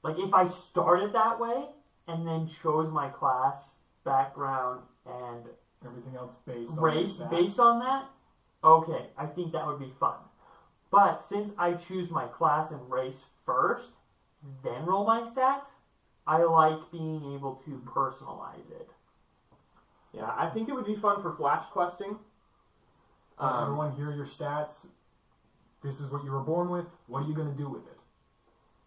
like 0.03 0.15
if 0.17 0.33
I 0.33 0.49
started 0.49 1.13
that 1.13 1.39
way 1.39 1.65
and 2.07 2.27
then 2.27 2.49
chose 2.61 2.91
my 2.91 3.09
class 3.09 3.55
background 4.03 4.81
and 5.05 5.45
Everything 5.85 6.15
else 6.17 6.33
based 6.45 6.71
on 6.71 6.79
race 6.81 7.11
your 7.17 7.27
based 7.29 7.59
on 7.59 7.79
that, 7.79 8.09
okay, 8.63 9.05
I 9.17 9.25
think 9.27 9.53
that 9.53 9.65
would 9.65 9.79
be 9.79 9.93
fun. 9.97 10.17
But 10.91 11.25
since 11.29 11.51
I 11.57 11.73
choose 11.73 12.11
my 12.11 12.25
class 12.25 12.71
and 12.71 12.91
race 12.91 13.19
first, 13.45 13.91
then 14.63 14.85
roll 14.85 15.05
my 15.05 15.21
stats, 15.21 15.67
I 16.27 16.43
like 16.43 16.91
being 16.91 17.33
able 17.33 17.61
to 17.65 17.81
personalize 17.85 18.69
it. 18.71 18.89
Yeah, 20.13 20.25
I 20.25 20.49
think 20.53 20.69
it 20.69 20.73
would 20.73 20.85
be 20.85 20.95
fun 20.95 21.21
for 21.21 21.31
flash 21.35 21.65
questing. 21.71 22.17
Um, 23.37 23.63
everyone 23.63 23.95
hear 23.95 24.11
your 24.11 24.25
stats. 24.25 24.87
This 25.83 25.99
is 25.99 26.11
what 26.11 26.23
you 26.23 26.31
were 26.31 26.41
born 26.41 26.69
with. 26.69 26.85
What 27.07 27.23
are 27.23 27.27
you 27.27 27.33
going 27.33 27.51
to 27.51 27.57
do 27.57 27.69
with 27.69 27.85
it? 27.87 27.99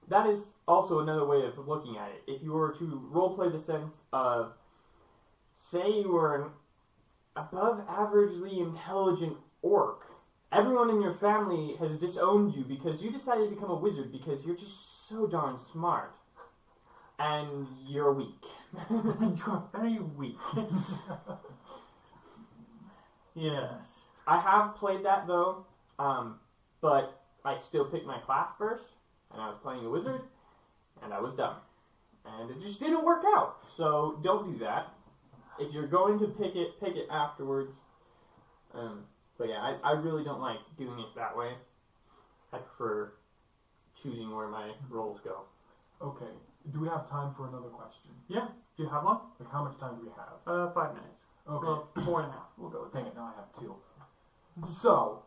that 0.09 0.29
is 0.29 0.41
also 0.67 1.01
another 1.01 1.25
way 1.25 1.45
of 1.45 1.67
looking 1.67 1.97
at 1.97 2.11
it. 2.11 2.23
If 2.27 2.43
you 2.43 2.53
were 2.53 2.73
to 2.79 3.09
roleplay 3.13 3.53
the 3.53 3.61
sense 3.61 3.93
of, 4.13 4.53
say, 5.71 5.89
you 5.89 6.13
were 6.13 6.43
an 6.43 6.51
above 7.37 7.87
averagely 7.87 8.61
intelligent 8.61 9.37
orc, 9.63 10.07
everyone 10.53 10.91
in 10.91 11.01
your 11.01 11.15
family 11.15 11.77
has 11.81 11.99
disowned 11.99 12.55
you 12.55 12.65
because 12.65 13.03
you 13.03 13.11
decided 13.11 13.49
to 13.49 13.55
become 13.55 13.71
a 13.71 13.77
wizard 13.79 14.13
because 14.13 14.45
you're 14.45 14.57
just 14.57 15.09
so 15.09 15.27
darn 15.27 15.59
smart. 15.73 16.13
And 17.19 17.69
you're 17.89 18.13
weak. 18.13 18.45
You're 18.91 19.65
very 19.75 19.99
weak. 19.99 20.37
yes. 23.35 23.83
I 24.27 24.41
have 24.41 24.77
played 24.77 25.05
that 25.05 25.27
though, 25.27 25.67
um, 25.99 26.39
but 26.81 27.23
I 27.45 27.59
still 27.67 27.85
picked 27.87 28.07
my 28.07 28.19
class 28.21 28.49
first, 28.59 28.85
and 29.33 29.41
I 29.41 29.49
was 29.49 29.59
playing 29.63 29.85
a 29.85 29.91
wizard, 29.91 30.23
and 31.03 31.13
I 31.13 31.21
was 31.21 31.35
dumb, 31.35 31.57
and 32.25 32.51
it 32.51 32.63
just 32.63 32.79
didn't 32.81 33.05
work 33.05 33.23
out. 33.37 33.57
So 33.77 34.21
don't 34.23 34.53
do 34.53 34.59
that. 34.65 34.93
If 35.59 35.73
you're 35.73 35.89
going 35.89 36.19
to 36.21 36.27
pick 36.27 36.55
it, 36.57 36.81
pick 36.81 36.97
it 36.97 37.07
afterwards. 37.11 37.73
Um, 38.75 39.05
but 39.39 39.49
yeah, 39.49 39.61
I, 39.61 39.77
I 39.83 39.93
really 39.93 40.25
don't 40.25 40.41
like 40.41 40.59
doing 40.79 40.99
it 40.99 41.15
that 41.17 41.37
way. 41.37 41.53
I 42.53 42.59
prefer 42.59 43.13
choosing 44.03 44.35
where 44.35 44.49
my 44.49 44.73
roles 44.89 45.21
go. 45.25 45.43
Okay. 46.03 46.33
Do 46.73 46.81
we 46.81 46.89
have 46.89 47.09
time 47.11 47.35
for 47.37 47.49
another 47.49 47.69
question? 47.69 48.11
Yeah. 48.29 48.49
Do 48.77 48.83
you 48.85 48.89
have 48.89 49.05
one? 49.05 49.19
Like, 49.39 49.51
how 49.51 49.65
much 49.65 49.79
time 49.79 49.97
do 49.97 50.03
we 50.03 50.11
have? 50.17 50.35
Uh, 50.47 50.71
five 50.73 50.95
minutes. 50.95 51.21
Okay. 51.49 51.67
Well, 51.67 51.89
four 52.05 52.21
and 52.23 52.31
a 52.31 52.33
half. 52.33 52.49
We'll 52.57 52.71
go 52.71 52.83
with 52.85 52.93
Dang 52.93 53.07
it, 53.07 53.15
now 53.15 53.33
I 53.35 53.39
have 53.39 53.51
two. 53.59 53.75
So, 54.81 55.23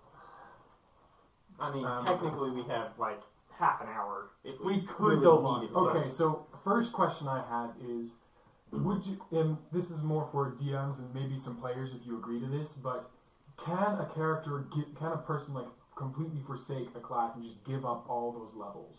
I 1.59 1.71
mean, 1.73 1.85
Um, 1.85 2.05
technically 2.05 2.51
we 2.51 2.63
have 2.63 2.91
like 2.99 3.21
half 3.57 3.81
an 3.81 3.87
hour 3.87 4.31
if 4.43 4.59
we, 4.59 4.77
We 4.77 4.81
could 4.87 4.99
really 4.99 5.23
go 5.23 5.39
longer. 5.39 5.61
needed 5.67 5.73
to. 5.73 5.79
okay, 5.79 6.09
so 6.09 6.47
first 6.63 6.93
question 6.93 7.27
I 7.27 7.41
had 7.47 7.71
is 7.81 8.11
would 8.71 9.05
you 9.05 9.17
and 9.31 9.57
this 9.71 9.85
is 9.89 10.01
more 10.03 10.27
for 10.31 10.51
DMs 10.61 10.97
and 10.99 11.13
maybe 11.13 11.39
some 11.39 11.55
players 11.57 11.91
if 11.93 12.05
you 12.05 12.17
agree 12.17 12.39
to 12.39 12.47
this, 12.47 12.69
but 12.83 13.09
can 13.63 13.99
a 13.99 14.09
character 14.13 14.67
gi- 14.73 14.93
can 14.99 15.11
a 15.13 15.17
person 15.17 15.53
like 15.53 15.67
completely 15.97 16.41
forsake 16.45 16.89
a 16.95 16.99
class 16.99 17.31
and 17.35 17.43
just 17.45 17.63
give 17.63 17.85
up 17.85 18.05
all 18.09 18.31
those 18.33 18.53
levels? 18.55 18.97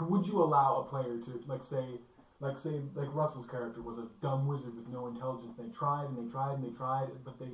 Would 0.00 0.26
you 0.26 0.42
allow 0.42 0.80
a 0.80 0.90
player 0.90 1.18
to 1.18 1.42
like 1.46 1.62
say 1.68 2.00
like 2.40 2.58
say 2.58 2.80
like 2.94 3.12
Russell's 3.14 3.46
character 3.46 3.82
was 3.82 3.98
a 3.98 4.06
dumb 4.22 4.46
wizard 4.46 4.76
with 4.76 4.88
no 4.88 5.06
intelligence. 5.08 5.54
They 5.58 5.68
tried 5.76 6.06
and 6.06 6.16
they 6.18 6.30
tried 6.30 6.54
and 6.54 6.64
they 6.64 6.76
tried, 6.76 7.08
but 7.24 7.38
they 7.38 7.50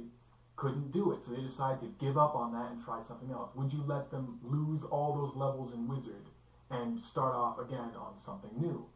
couldn't 0.56 0.92
do 0.92 1.12
it. 1.12 1.20
So 1.24 1.32
they 1.32 1.42
decided 1.42 1.80
to 1.80 2.04
give 2.04 2.18
up 2.18 2.34
on 2.34 2.52
that 2.52 2.72
and 2.72 2.84
try 2.84 3.02
something 3.08 3.30
else. 3.30 3.50
Would 3.54 3.72
you 3.72 3.82
let 3.86 4.10
them 4.10 4.38
lose 4.42 4.82
all 4.90 5.14
those 5.14 5.34
levels 5.36 5.72
in 5.72 5.88
wizard 5.88 6.28
and 6.70 7.02
start 7.02 7.34
off 7.34 7.58
again 7.58 7.90
on 7.96 8.14
something 8.24 8.50
new? 8.60 8.86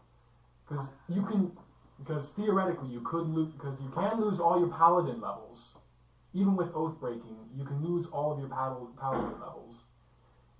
Because 0.68 0.87
you 1.09 1.22
can, 1.22 1.53
because 1.98 2.24
theoretically 2.37 2.88
you 2.88 3.01
could 3.01 3.27
lose, 3.29 3.53
because 3.53 3.79
you 3.81 3.90
can 3.90 4.20
lose 4.20 4.38
all 4.38 4.59
your 4.59 4.68
paladin 4.68 5.20
levels, 5.20 5.59
even 6.35 6.55
with 6.57 6.68
oath 6.74 7.01
breaking. 7.01 7.37
You 7.57 7.64
can 7.64 7.83
lose 7.83 8.07
all 8.12 8.33
of 8.33 8.38
your 8.38 8.48
paladin 8.48 9.40
levels. 9.40 9.77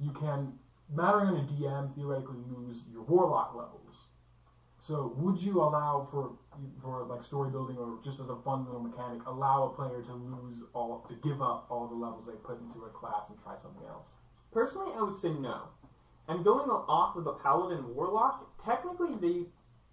You 0.01 0.13
can, 0.13 0.55
mattering 0.91 1.29
on 1.29 1.37
a 1.37 1.47
DM, 1.53 1.95
theoretically 1.95 2.39
lose 2.49 2.77
your 2.93 3.03
warlock 3.03 3.55
levels. 3.55 3.97
So 4.87 5.13
would 5.17 5.41
you 5.41 5.61
allow 5.61 6.09
for 6.11 6.33
for 6.83 7.05
like 7.05 7.23
story 7.23 7.51
building 7.51 7.77
or 7.77 7.99
just 8.03 8.19
as 8.21 8.29
a 8.29 8.37
fun 8.43 8.65
little 8.65 8.81
mechanic, 8.81 9.21
allow 9.27 9.65
a 9.65 9.77
player 9.77 10.03
to 10.03 10.15
lose 10.15 10.65
all 10.73 11.05
to 11.09 11.15
give 11.29 11.43
up 11.43 11.67
all 11.71 11.87
the 11.87 11.95
levels 11.95 12.25
they 12.27 12.39
put 12.43 12.59
into 12.61 12.85
a 12.85 12.89
class 12.89 13.29
and 13.29 13.37
try 13.43 13.55
something 13.63 13.85
else? 13.87 14.09
Personally, 14.51 14.93
I 14.97 15.03
would 15.03 15.21
say 15.21 15.29
no. 15.29 15.69
And 16.27 16.45
going 16.45 16.69
off 16.69 17.17
of 17.17 17.25
the 17.25 17.33
Paladin 17.33 17.95
Warlock, 17.95 18.65
technically 18.65 19.15
they 19.21 19.47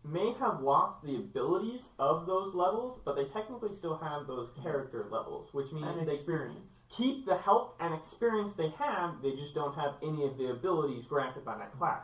may 0.03 0.34
have 0.39 0.62
lost 0.62 1.03
the 1.03 1.15
abilities 1.15 1.81
of 1.99 2.25
those 2.25 2.53
levels, 2.53 2.99
but 3.03 3.15
they 3.15 3.25
technically 3.25 3.75
still 3.77 3.97
have 3.97 4.27
those 4.27 4.49
character 4.62 5.08
levels, 5.12 5.49
which 5.51 5.71
means 5.71 5.97
and 5.99 6.08
they 6.08 6.15
experience. 6.15 6.71
Keep 6.97 7.25
the 7.25 7.38
health 7.38 7.73
and 7.79 7.93
experience 7.93 8.53
they 8.58 8.73
have, 8.77 9.21
they 9.21 9.31
just 9.31 9.53
don't 9.53 9.75
have 9.75 9.95
any 10.01 10.25
of 10.25 10.38
the 10.38 10.51
abilities 10.51 11.05
granted 11.08 11.43
by 11.45 11.58
that 11.58 11.77
class. 11.77 12.03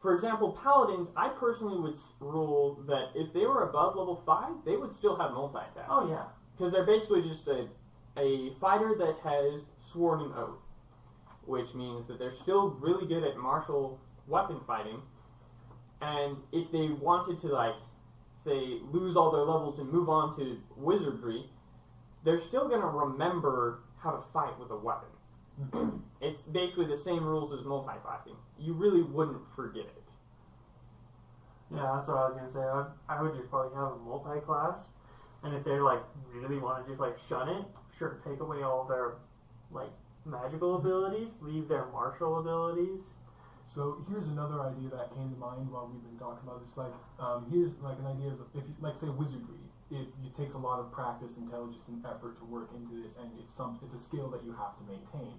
For 0.00 0.14
example, 0.14 0.58
Paladins, 0.62 1.08
I 1.16 1.28
personally 1.28 1.80
would 1.80 1.96
rule 2.20 2.82
that 2.86 3.08
if 3.14 3.32
they 3.32 3.46
were 3.46 3.68
above 3.68 3.96
level 3.96 4.22
5, 4.26 4.64
they 4.66 4.76
would 4.76 4.94
still 4.94 5.16
have 5.16 5.32
multi 5.32 5.58
attack. 5.58 5.86
Oh 5.88 6.08
yeah. 6.08 6.24
Because 6.52 6.72
they're 6.72 6.84
basically 6.84 7.22
just 7.22 7.48
a, 7.48 7.68
a 8.18 8.52
fighter 8.60 8.94
that 8.98 9.16
has 9.24 9.62
sworn 9.80 10.20
an 10.20 10.32
oath, 10.36 10.60
which 11.46 11.72
means 11.74 12.06
that 12.08 12.18
they're 12.18 12.36
still 12.42 12.76
really 12.80 13.06
good 13.06 13.24
at 13.24 13.38
martial 13.38 13.98
weapon 14.26 14.60
fighting. 14.66 15.00
And 16.02 16.36
if 16.52 16.70
they 16.70 16.88
wanted 16.88 17.40
to, 17.40 17.48
like, 17.48 17.74
say, 18.44 18.80
lose 18.92 19.16
all 19.16 19.30
their 19.32 19.40
levels 19.40 19.78
and 19.78 19.90
move 19.90 20.10
on 20.10 20.36
to 20.38 20.58
wizardry, 20.76 21.48
they're 22.24 22.40
still 22.40 22.68
going 22.68 22.80
to 22.80 22.86
remember 22.86 23.80
how 23.98 24.12
to 24.12 24.22
fight 24.32 24.58
with 24.58 24.70
a 24.70 24.76
weapon. 24.76 26.02
it's 26.20 26.42
basically 26.42 26.86
the 26.86 26.96
same 26.96 27.24
rules 27.24 27.52
as 27.58 27.64
multi-classing. 27.64 28.36
You 28.58 28.74
really 28.74 29.02
wouldn't 29.02 29.42
forget 29.54 29.84
it. 29.84 30.02
Yeah, 31.70 31.90
that's 31.96 32.08
what 32.08 32.18
I 32.18 32.28
was 32.28 32.36
gonna 32.36 32.52
say. 32.52 32.60
I 32.60 32.76
would, 32.76 32.86
I 33.08 33.22
would 33.22 33.34
just 33.34 33.50
probably 33.50 33.74
have 33.74 33.92
a 33.92 33.98
multi-class, 34.04 34.78
and 35.42 35.54
if 35.56 35.64
they 35.64 35.80
like 35.80 36.02
really 36.30 36.58
want 36.58 36.84
to 36.84 36.90
just 36.90 37.00
like 37.00 37.16
shun 37.28 37.48
it, 37.48 37.64
sure, 37.98 38.20
take 38.24 38.38
away 38.40 38.62
all 38.62 38.84
their 38.84 39.14
like 39.72 39.90
magical 40.24 40.76
abilities, 40.76 41.30
leave 41.40 41.68
their 41.68 41.86
martial 41.86 42.38
abilities. 42.38 43.00
So 43.74 44.04
here's 44.08 44.28
another 44.28 44.60
idea 44.60 44.90
that 44.90 45.10
came 45.14 45.34
to 45.34 45.38
mind 45.40 45.66
while 45.70 45.90
we've 45.90 46.04
been 46.04 46.18
talking 46.18 46.46
about 46.46 46.62
this. 46.62 46.76
Like, 46.76 46.94
um, 47.18 47.50
here's 47.50 47.74
like 47.82 47.98
an 47.98 48.06
idea 48.06 48.30
of 48.30 48.38
if, 48.54 48.62
like, 48.78 48.94
say, 49.00 49.08
wizardry. 49.10 49.63
It, 49.94 50.10
it 50.26 50.34
takes 50.34 50.54
a 50.54 50.58
lot 50.58 50.82
of 50.82 50.90
practice, 50.90 51.30
intelligence, 51.38 51.86
and 51.86 52.02
effort 52.02 52.34
to 52.42 52.44
work 52.50 52.74
into 52.74 52.98
this, 52.98 53.14
and 53.14 53.30
it's 53.38 53.54
some 53.54 53.78
it's 53.78 53.94
a 53.94 54.02
skill 54.02 54.26
that 54.34 54.42
you 54.42 54.50
have 54.58 54.74
to 54.78 54.84
maintain. 54.90 55.38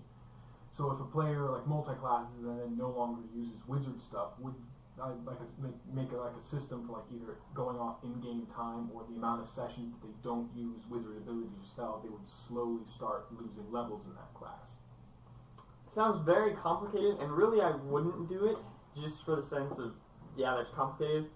So 0.78 0.92
if 0.92 1.00
a 1.00 1.08
player 1.12 1.52
like 1.52 1.68
multi-classes 1.68 2.40
and 2.40 2.56
then 2.60 2.78
no 2.78 2.90
longer 2.90 3.24
uses 3.36 3.60
wizard 3.68 4.00
stuff, 4.00 4.40
would 4.40 4.56
I 4.96 5.12
like 5.28 5.40
a, 5.44 5.48
make, 5.92 6.12
like 6.12 6.40
a 6.40 6.46
system 6.48 6.88
for 6.88 7.04
like 7.04 7.08
either 7.12 7.36
going 7.54 7.76
off 7.76 8.00
in-game 8.04 8.48
time 8.56 8.88
or 8.96 9.04
the 9.12 9.20
amount 9.20 9.44
of 9.44 9.52
sessions 9.52 9.92
that 9.92 10.08
they 10.08 10.16
don't 10.24 10.48
use 10.56 10.80
wizard 10.88 11.20
abilities 11.20 11.52
or 11.52 11.68
spells, 11.68 12.04
they 12.04 12.10
would 12.10 12.24
slowly 12.48 12.88
start 12.96 13.28
losing 13.36 13.68
levels 13.72 14.08
in 14.08 14.16
that 14.16 14.32
class. 14.32 14.80
Sounds 15.92 16.24
very 16.26 16.56
complicated, 16.56 17.20
and 17.20 17.32
really 17.32 17.60
I 17.60 17.76
wouldn't 17.76 18.28
do 18.32 18.48
it 18.48 18.58
just 18.96 19.24
for 19.28 19.36
the 19.36 19.44
sense 19.44 19.80
of, 19.80 19.92
yeah, 20.38 20.56
that's 20.56 20.72
complicated. 20.76 21.28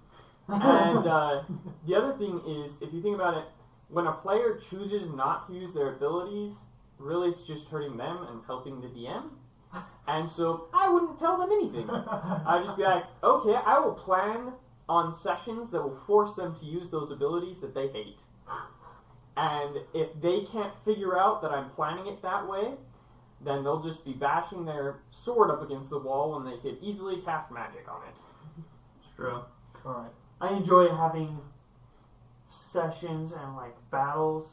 And 0.51 1.07
uh, 1.07 1.43
the 1.87 1.95
other 1.95 2.17
thing 2.17 2.41
is, 2.47 2.73
if 2.81 2.93
you 2.93 3.01
think 3.01 3.15
about 3.15 3.37
it, 3.37 3.45
when 3.89 4.07
a 4.07 4.13
player 4.13 4.59
chooses 4.69 5.09
not 5.13 5.47
to 5.47 5.53
use 5.53 5.73
their 5.73 5.95
abilities, 5.95 6.53
really 6.97 7.29
it's 7.29 7.45
just 7.47 7.67
hurting 7.67 7.97
them 7.97 8.27
and 8.29 8.41
helping 8.45 8.81
the 8.81 8.87
DM. 8.87 9.29
And 10.07 10.29
so 10.31 10.67
I 10.73 10.89
wouldn't 10.89 11.19
tell 11.19 11.37
them 11.37 11.49
anything. 11.51 11.89
I'd 11.91 12.63
just 12.65 12.77
be 12.77 12.83
like, 12.83 13.03
okay, 13.23 13.55
I 13.65 13.79
will 13.79 13.93
plan 13.93 14.53
on 14.87 15.15
sessions 15.21 15.71
that 15.71 15.81
will 15.81 15.99
force 16.07 16.35
them 16.35 16.55
to 16.59 16.65
use 16.65 16.89
those 16.89 17.11
abilities 17.11 17.61
that 17.61 17.75
they 17.75 17.87
hate. 17.87 18.17
And 19.37 19.77
if 19.93 20.09
they 20.21 20.41
can't 20.51 20.73
figure 20.83 21.17
out 21.17 21.41
that 21.43 21.51
I'm 21.51 21.69
planning 21.71 22.07
it 22.07 22.21
that 22.23 22.47
way, 22.47 22.73
then 23.45 23.63
they'll 23.63 23.83
just 23.83 24.03
be 24.03 24.13
bashing 24.13 24.65
their 24.65 24.97
sword 25.11 25.49
up 25.51 25.61
against 25.61 25.89
the 25.89 25.99
wall 25.99 26.35
when 26.35 26.51
they 26.51 26.57
could 26.57 26.77
easily 26.83 27.21
cast 27.23 27.51
magic 27.51 27.85
on 27.87 28.01
it. 28.07 28.15
It's 28.99 29.15
true. 29.15 29.43
All 29.85 29.93
right. 29.93 30.11
I 30.41 30.55
enjoy 30.55 30.89
having 30.89 31.39
sessions 32.71 33.31
and 33.31 33.55
like 33.55 33.75
battles 33.91 34.47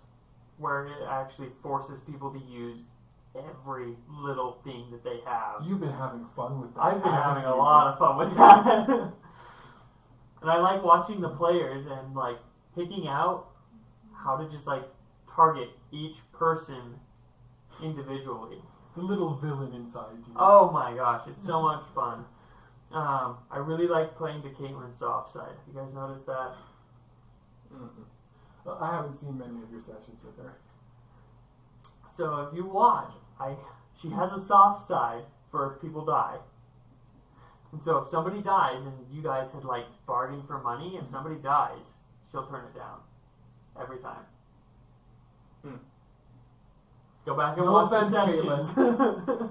where 0.59 0.87
it 0.87 1.07
actually 1.09 1.51
forces 1.63 2.01
people 2.07 2.31
to 2.33 2.39
use 2.39 2.79
every 3.37 3.95
little 4.09 4.59
thing 4.65 4.87
that 4.91 5.05
they 5.05 5.21
have. 5.27 5.63
You've 5.65 5.81
been 5.81 5.93
having 5.93 6.27
fun 6.35 6.61
with 6.61 6.75
that. 6.75 6.81
I've 6.81 7.03
been 7.03 7.13
having 7.13 7.45
a 7.45 7.55
lot 7.55 7.93
of 7.93 7.99
fun 7.99 8.17
with 8.19 8.37
that. 8.37 8.89
and 10.43 10.51
I 10.51 10.59
like 10.59 10.83
watching 10.83 11.21
the 11.21 11.29
players 11.29 11.87
and 11.87 12.15
like 12.15 12.39
picking 12.75 13.07
out 13.07 13.49
how 14.15 14.37
to 14.37 14.51
just 14.51 14.67
like 14.67 14.85
target 15.35 15.69
each 15.93 16.17
person 16.33 16.95
individually. 17.83 18.59
The 18.97 19.03
little 19.03 19.35
villain 19.37 19.75
inside 19.75 20.17
you. 20.27 20.35
Oh 20.37 20.71
my 20.71 20.95
gosh, 20.95 21.29
it's 21.29 21.45
so 21.45 21.61
much 21.61 21.85
fun. 21.95 22.25
Um, 22.93 23.39
I 23.51 23.59
really 23.59 23.89
like 23.89 24.17
playing 24.17 24.43
the 24.43 24.51
Caitlin 24.51 24.97
soft 24.99 25.33
side. 25.33 25.57
You 25.67 25.75
guys 25.75 25.93
noticed 25.93 26.27
that? 26.27 26.53
Mm-mm. 27.75 28.07
Uh, 28.67 28.77
I 28.81 28.97
haven't 28.97 29.21
seen 29.21 29.39
many 29.39 29.63
of 29.63 29.71
your 29.71 29.81
sessions 29.81 30.19
with 30.25 30.37
her. 30.39 30.57
So 32.17 32.49
if 32.49 32.57
you 32.57 32.65
watch, 32.65 33.13
I 33.39 33.57
she 34.01 34.09
has 34.11 34.33
a 34.33 34.41
soft 34.41 34.87
side 34.87 35.25
for 35.51 35.75
if 35.75 35.83
people 35.83 36.05
die. 36.05 36.39
And 37.73 37.83
so 37.83 37.99
if 37.99 38.09
somebody 38.09 38.41
dies 38.41 38.83
and 38.83 38.95
you 39.11 39.23
guys 39.23 39.51
had 39.53 39.65
like 39.65 39.85
bargained 40.07 40.47
for 40.47 40.59
money, 40.63 40.99
if 41.03 41.11
somebody 41.11 41.37
dies, 41.37 41.85
she'll 42.31 42.47
turn 42.47 42.65
it 42.65 42.75
down 42.75 43.01
every 43.79 43.99
time. 43.99 44.25
Go 47.27 47.37
back 47.37 47.57
and 47.57 47.67
No 47.67 47.73
watch 47.73 47.91
the 47.91 48.09
sessions. 48.09 49.51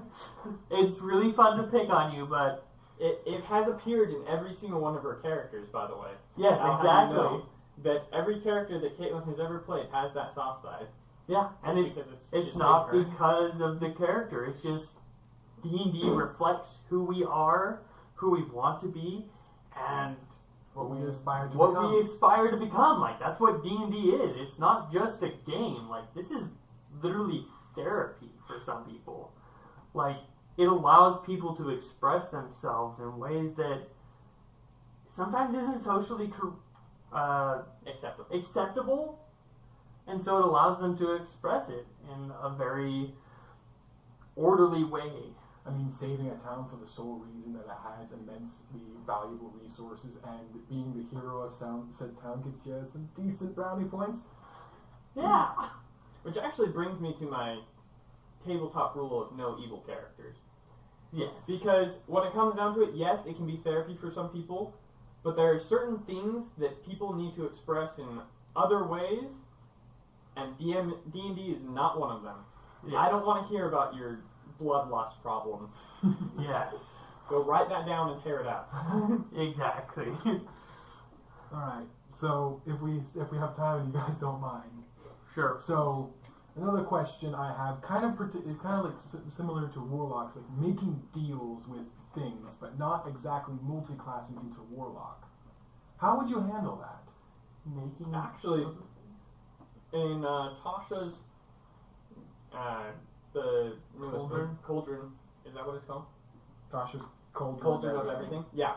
it's 0.70 0.98
really 1.00 1.32
fun 1.32 1.58
to 1.58 1.64
pick 1.64 1.90
on 1.90 2.14
you, 2.16 2.24
but 2.24 2.65
It, 2.98 3.20
it 3.26 3.44
has 3.44 3.68
appeared 3.68 4.10
in 4.10 4.24
every 4.28 4.54
single 4.54 4.80
one 4.80 4.96
of 4.96 5.02
her 5.02 5.16
characters, 5.22 5.68
by 5.72 5.86
the 5.86 5.96
way. 5.96 6.10
yes, 6.36 6.58
I'll 6.60 6.76
exactly. 6.76 7.42
that 7.84 8.06
every 8.12 8.40
character 8.40 8.78
that 8.80 8.98
Caitlin 8.98 9.26
has 9.26 9.38
ever 9.38 9.58
played 9.58 9.86
has 9.92 10.14
that 10.14 10.34
soft 10.34 10.62
side. 10.64 10.86
Yeah, 11.28 11.48
and 11.64 11.78
it's 11.78 11.96
it's, 11.98 12.24
it's 12.32 12.56
not 12.56 12.88
her. 12.88 13.04
because 13.04 13.60
of 13.60 13.80
the 13.80 13.90
character. 13.90 14.46
It's 14.46 14.62
just 14.62 14.94
D 15.62 15.68
and 15.84 15.92
D 15.92 16.02
reflects 16.08 16.68
who 16.88 17.04
we 17.04 17.24
are, 17.24 17.82
who 18.14 18.30
we 18.30 18.42
want 18.44 18.80
to 18.82 18.88
be, 18.88 19.26
and 19.76 20.16
What 20.72 20.88
we 20.90 21.06
aspire 21.06 21.48
to 21.48 21.56
what 21.56 21.70
become. 21.72 21.92
we 21.94 22.00
aspire 22.00 22.50
to 22.50 22.56
become. 22.56 23.00
Like 23.00 23.18
that's 23.18 23.40
what 23.40 23.62
D 23.62 23.68
and 23.78 23.92
D 23.92 23.98
is. 24.10 24.36
It's 24.38 24.58
not 24.58 24.92
just 24.92 25.22
a 25.22 25.30
game. 25.46 25.88
Like 25.90 26.14
this 26.14 26.30
is 26.30 26.44
literally 27.02 27.44
therapy 27.74 28.30
for 28.46 28.60
some 28.64 28.84
people. 28.84 29.32
Like 29.92 30.16
it 30.56 30.64
allows 30.64 31.24
people 31.26 31.54
to 31.56 31.70
express 31.70 32.28
themselves 32.30 32.98
in 32.98 33.18
ways 33.18 33.54
that 33.56 33.82
sometimes 35.14 35.54
isn't 35.54 35.84
socially 35.84 36.32
uh, 37.12 37.62
acceptable. 37.86 38.38
acceptable, 38.38 39.18
and 40.06 40.22
so 40.22 40.38
it 40.38 40.44
allows 40.44 40.80
them 40.80 40.96
to 40.98 41.14
express 41.14 41.68
it 41.68 41.86
in 42.12 42.30
a 42.42 42.50
very 42.50 43.12
orderly 44.34 44.84
way. 44.84 45.12
I 45.66 45.70
mean, 45.70 45.92
saving 45.98 46.28
a 46.28 46.36
town 46.46 46.68
for 46.70 46.76
the 46.76 46.88
sole 46.88 47.24
reason 47.26 47.54
that 47.54 47.66
it 47.66 47.78
has 47.82 48.12
immensely 48.12 48.86
valuable 49.04 49.52
resources 49.60 50.12
and 50.22 50.68
being 50.68 50.94
the 50.94 51.04
hero 51.10 51.42
of 51.42 51.58
sound, 51.58 51.92
said 51.98 52.16
town 52.22 52.42
gets 52.42 52.64
you 52.64 52.86
some 52.92 53.08
decent 53.16 53.56
brownie 53.56 53.88
points. 53.88 54.20
Yeah. 55.16 55.48
Which 56.22 56.36
actually 56.36 56.68
brings 56.68 57.00
me 57.00 57.16
to 57.18 57.24
my 57.24 57.58
tabletop 58.46 58.94
rule 58.94 59.22
of 59.22 59.36
no 59.36 59.58
evil 59.58 59.82
characters. 59.86 60.36
Yes. 61.16 61.30
Because 61.46 61.92
when 62.06 62.24
it 62.26 62.32
comes 62.34 62.56
down 62.56 62.74
to 62.76 62.82
it, 62.82 62.90
yes, 62.94 63.20
it 63.26 63.36
can 63.36 63.46
be 63.46 63.58
therapy 63.64 63.96
for 64.00 64.10
some 64.12 64.28
people, 64.28 64.74
but 65.24 65.34
there 65.34 65.52
are 65.54 65.58
certain 65.60 65.98
things 66.00 66.44
that 66.58 66.84
people 66.86 67.14
need 67.14 67.34
to 67.36 67.46
express 67.46 67.90
in 67.98 68.20
other 68.54 68.84
ways, 68.84 69.30
and 70.36 70.56
DM, 70.58 70.92
D&D 71.12 71.40
is 71.56 71.62
not 71.64 71.98
one 71.98 72.10
of 72.14 72.22
them. 72.22 72.36
I 72.96 73.08
don't 73.08 73.24
want 73.26 73.48
to 73.48 73.54
hear 73.54 73.66
about 73.68 73.96
your 73.96 74.20
bloodlust 74.62 75.20
problems. 75.22 75.72
Yes. 76.38 76.74
Go 77.28 77.42
write 77.42 77.68
that 77.70 77.86
down 77.86 78.10
and 78.10 78.22
tear 78.22 78.40
it 78.40 78.46
out. 78.46 78.68
exactly. 79.36 80.06
All 80.24 80.38
right. 81.52 81.86
So 82.20 82.62
if 82.66 82.80
we 82.80 83.02
if 83.20 83.32
we 83.32 83.38
have 83.38 83.56
time 83.56 83.80
and 83.80 83.88
you 83.92 83.98
guys 83.98 84.12
don't 84.20 84.40
mind, 84.40 84.70
Sure. 85.34 85.60
so 85.66 86.14
another 86.56 86.82
question 86.82 87.34
I 87.34 87.54
have, 87.56 87.82
kind 87.82 88.04
of 88.04 88.16
kind 88.18 88.32
of 88.80 88.84
like 88.86 89.22
similar 89.36 89.68
to 89.68 89.80
warlocks, 89.80 90.36
like 90.36 90.50
making 90.58 91.02
deals 91.14 91.62
with 91.68 91.86
things, 92.14 92.52
but 92.60 92.78
not 92.78 93.06
exactly 93.08 93.54
multi-classing 93.62 94.36
into 94.36 94.62
warlock. 94.70 95.28
How 95.98 96.18
would 96.18 96.28
you 96.28 96.40
handle 96.40 96.76
that? 96.76 97.02
Making 97.66 98.14
Actually, 98.14 98.66
in 99.92 100.24
uh, 100.24 100.54
Tasha's, 100.64 101.14
uh, 102.54 102.84
the 103.32 103.76
Cauldron? 103.98 104.58
Cauldron, 104.62 105.12
is 105.46 105.54
that 105.54 105.66
what 105.66 105.76
it's 105.76 105.86
called? 105.86 106.04
Tasha's 106.72 107.02
cold 107.32 107.60
Cauldron 107.60 107.96
of 107.96 108.08
everything. 108.08 108.44
Yeah, 108.54 108.74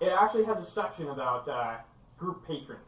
it 0.00 0.12
actually 0.12 0.44
has 0.44 0.58
a 0.58 0.70
section 0.70 1.08
about 1.08 1.48
uh, 1.48 1.78
group 2.16 2.46
patrons. 2.46 2.87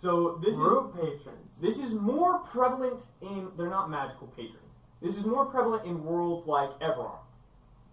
So 0.00 0.38
this 0.42 0.50
is 0.52 0.56
group 0.56 0.94
patrons. 0.94 1.50
this 1.60 1.78
is 1.78 1.92
more 1.92 2.40
prevalent 2.40 3.00
in 3.22 3.48
they're 3.56 3.70
not 3.70 3.90
magical 3.90 4.26
patrons. 4.28 4.60
This 5.02 5.16
is 5.16 5.24
more 5.24 5.46
prevalent 5.46 5.86
in 5.86 6.04
worlds 6.04 6.46
like 6.46 6.70
Eberron, 6.80 7.18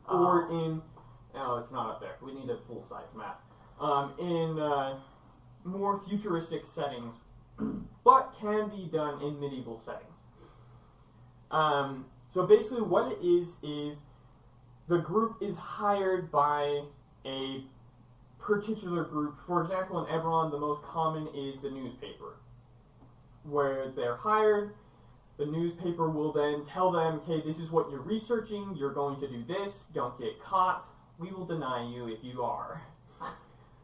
or 0.10 0.48
Oh. 0.50 0.66
in 0.66 0.82
oh 1.36 1.58
it's 1.58 1.72
not 1.72 1.90
up 1.90 2.02
there. 2.02 2.18
We 2.22 2.34
need 2.34 2.50
a 2.50 2.58
full 2.68 2.86
size 2.90 3.14
map. 3.16 3.42
Um, 3.80 4.14
in 4.20 4.60
uh, 4.60 5.00
more 5.64 6.02
futuristic 6.08 6.64
settings, 6.74 7.16
but 8.04 8.34
can 8.40 8.70
be 8.70 8.90
done 8.92 9.22
in 9.22 9.40
medieval 9.40 9.82
settings. 9.86 10.10
Um, 11.52 12.06
so 12.34 12.46
basically, 12.46 12.82
what 12.82 13.12
it 13.12 13.26
is 13.26 13.50
is 13.62 13.98
the 14.88 14.98
group 14.98 15.38
is 15.42 15.56
hired 15.56 16.32
by 16.32 16.84
a 17.26 17.64
particular 18.46 19.06
group. 19.06 19.36
For 19.48 19.64
example, 19.64 20.06
in 20.06 20.14
Eberron, 20.14 20.52
the 20.52 20.60
most 20.60 20.84
common 20.84 21.28
is 21.36 21.62
the 21.62 21.72
newspaper, 21.72 22.36
where 23.44 23.92
they're 23.96 24.18
hired. 24.18 24.76
The 25.38 25.46
newspaper 25.46 26.10
will 26.10 26.32
then 26.32 26.64
tell 26.72 26.92
them, 26.92 27.22
okay, 27.24 27.42
this 27.46 27.58
is 27.58 27.72
what 27.72 27.90
you're 27.90 28.02
researching, 28.02 28.76
you're 28.78 28.94
going 28.94 29.20
to 29.20 29.28
do 29.28 29.44
this, 29.48 29.74
don't 29.94 30.18
get 30.20 30.40
caught, 30.44 30.86
we 31.18 31.32
will 31.32 31.46
deny 31.46 31.90
you 31.90 32.08
if 32.08 32.20
you 32.24 32.44
are. 32.44 32.84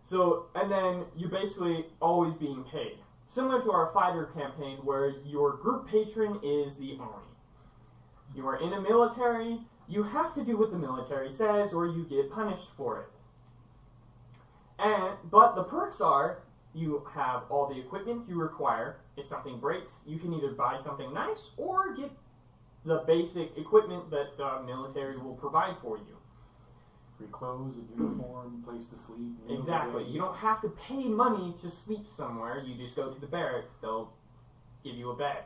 So, 0.04 0.48
and 0.56 0.72
then 0.72 1.06
you're 1.16 1.30
basically 1.30 1.86
always 2.02 2.36
being 2.36 2.64
paid. 2.72 2.98
Similar 3.28 3.62
to 3.64 3.72
our 3.72 3.92
fighter 3.94 4.30
campaign, 4.36 4.78
where 4.84 5.10
your 5.26 5.58
group 5.58 5.88
patron 5.88 6.40
is 6.44 6.76
the 6.78 6.98
army. 7.00 7.28
You 8.36 8.48
are 8.48 8.62
in 8.62 8.74
a 8.74 8.82
military, 8.82 9.60
you 9.88 10.04
have 10.04 10.36
to 10.36 10.44
do 10.44 10.58
what 10.58 10.72
the 10.72 10.78
military 10.78 11.32
says, 11.32 11.74
or 11.74 11.88
you 11.88 12.06
get 12.10 12.32
punished 12.32 12.70
for 12.78 13.02
it. 13.02 13.08
And 14.80 15.18
but 15.30 15.56
the 15.56 15.64
perks 15.64 16.02
are 16.02 16.40
you 16.74 17.06
have 17.14 17.44
all 17.50 17.68
the 17.68 17.80
equipment 17.80 18.24
you 18.28 18.36
require. 18.40 18.98
If 19.18 19.28
something 19.28 19.60
breaks, 19.60 19.92
you 20.06 20.18
can 20.20 20.34
either 20.34 20.52
buy 20.52 20.80
something 20.84 21.14
nice 21.14 21.40
or 21.58 21.96
get 21.96 22.12
the 22.86 23.04
basic 23.06 23.58
equipment 23.58 24.10
that 24.12 24.38
the 24.38 24.62
military 24.66 25.18
will 25.18 25.34
provide 25.34 25.76
for 25.82 25.98
you. 25.98 26.16
Free 27.18 27.28
clothes, 27.32 27.76
a 27.76 28.00
uniform, 28.00 28.64
place 28.66 28.88
to 28.92 28.98
sleep. 29.06 29.34
Exactly. 29.50 30.06
You 30.06 30.22
don't 30.22 30.38
have 30.38 30.62
to 30.62 30.70
pay 30.70 31.04
money 31.04 31.54
to 31.62 31.70
sleep 31.70 32.06
somewhere. 32.16 32.64
You 32.66 32.76
just 32.76 32.96
go 32.96 33.12
to 33.12 33.20
the 33.20 33.28
barracks. 33.28 33.76
They'll 33.82 34.14
give 34.84 34.96
you 34.96 35.12
a 35.12 35.16
bed. 35.18 35.44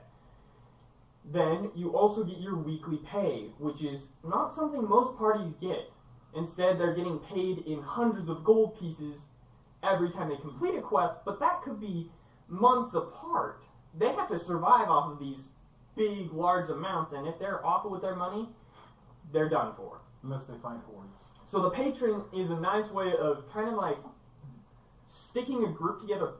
Then 1.25 1.71
you 1.73 1.95
also 1.95 2.23
get 2.23 2.37
your 2.37 2.55
weekly 2.55 2.97
pay, 2.97 3.47
which 3.57 3.81
is 3.81 4.01
not 4.23 4.53
something 4.53 4.87
most 4.87 5.17
parties 5.17 5.53
get. 5.59 5.89
Instead, 6.35 6.79
they're 6.79 6.95
getting 6.95 7.19
paid 7.19 7.59
in 7.59 7.81
hundreds 7.81 8.29
of 8.29 8.43
gold 8.43 8.79
pieces 8.79 9.17
every 9.83 10.09
time 10.11 10.29
they 10.29 10.37
complete 10.37 10.75
a 10.75 10.81
quest, 10.81 11.15
but 11.25 11.39
that 11.39 11.61
could 11.61 11.79
be 11.79 12.09
months 12.47 12.95
apart. 12.95 13.63
They 13.97 14.13
have 14.13 14.29
to 14.29 14.39
survive 14.39 14.89
off 14.89 15.11
of 15.11 15.19
these 15.19 15.37
big, 15.95 16.33
large 16.33 16.69
amounts, 16.69 17.13
and 17.13 17.27
if 17.27 17.37
they're 17.37 17.63
awful 17.65 17.91
with 17.91 18.01
their 18.01 18.15
money, 18.15 18.49
they're 19.31 19.49
done 19.49 19.73
for. 19.75 19.99
Unless 20.23 20.45
they 20.45 20.57
find 20.61 20.79
hoards. 20.89 21.13
So 21.45 21.61
the 21.61 21.69
patron 21.69 22.23
is 22.33 22.49
a 22.49 22.55
nice 22.55 22.89
way 22.89 23.11
of 23.19 23.43
kind 23.51 23.69
of 23.69 23.75
like 23.75 23.97
sticking 25.13 25.63
a 25.65 25.71
group 25.71 26.01
together 26.01 26.31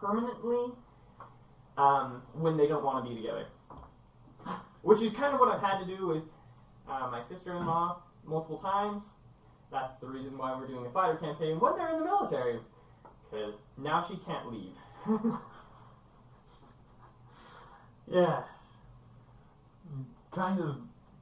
permanently 0.00 0.72
um, 1.76 2.22
when 2.34 2.56
they 2.56 2.66
don't 2.66 2.84
want 2.84 3.04
to 3.04 3.08
be 3.08 3.16
together. 3.16 3.46
Which 4.82 5.00
is 5.02 5.12
kind 5.12 5.34
of 5.34 5.40
what 5.40 5.54
I've 5.54 5.62
had 5.62 5.78
to 5.78 5.86
do 5.86 6.06
with 6.06 6.22
uh, 6.88 7.08
my 7.10 7.22
sister-in-law 7.28 8.02
multiple 8.26 8.58
times. 8.58 9.02
That's 9.70 9.94
the 10.00 10.06
reason 10.06 10.38
why 10.38 10.58
we're 10.58 10.66
doing 10.66 10.86
a 10.86 10.90
fighter 10.90 11.16
campaign 11.16 11.60
when 11.60 11.76
they're 11.76 11.92
in 11.92 11.98
the 12.00 12.04
military, 12.04 12.58
because 13.30 13.54
now 13.76 14.06
she 14.08 14.16
can't 14.24 14.50
leave. 14.50 14.74
Yeah. 18.10 18.42
Kind 20.32 20.60
of. 20.60 20.76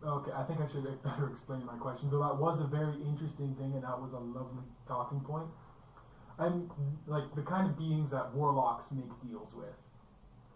Okay, 0.06 0.30
I 0.36 0.44
think 0.44 0.60
I 0.60 0.70
should 0.70 0.84
better 1.02 1.30
explain 1.30 1.64
my 1.66 1.74
question. 1.76 2.10
Though 2.10 2.20
that 2.20 2.36
was 2.36 2.60
a 2.60 2.66
very 2.66 2.94
interesting 3.02 3.54
thing, 3.58 3.72
and 3.74 3.82
that 3.82 3.98
was 3.98 4.12
a 4.12 4.18
lovely 4.18 4.62
talking 4.86 5.20
point. 5.20 5.46
I'm 6.38 6.70
like 7.06 7.34
the 7.34 7.42
kind 7.42 7.66
of 7.66 7.78
beings 7.78 8.10
that 8.10 8.32
warlocks 8.34 8.86
make 8.92 9.10
deals 9.26 9.48
with. 9.56 9.74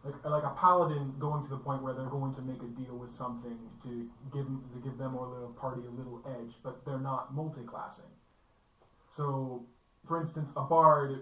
Like, 0.03 0.25
like 0.25 0.45
a 0.45 0.57
paladin 0.59 1.15
going 1.19 1.45
to 1.45 1.51
the 1.51 1.59
point 1.59 1.83
where 1.83 1.93
they're 1.93 2.09
going 2.09 2.35
to 2.35 2.41
make 2.43 2.63
a 2.63 2.71
deal 2.73 2.97
with 2.97 3.15
something 3.17 3.59
to 3.85 4.09
give 4.33 4.47
to 4.47 4.79
give 4.83 4.97
them 4.97 5.15
or 5.15 5.29
their 5.29 5.49
party 5.61 5.83
a 5.87 5.91
little 5.91 6.23
edge, 6.25 6.55
but 6.63 6.85
they're 6.87 6.99
not 6.99 7.35
multi-classing. 7.35 8.09
So, 9.15 9.67
for 10.09 10.21
instance, 10.21 10.49
a 10.57 10.63
bard 10.63 11.21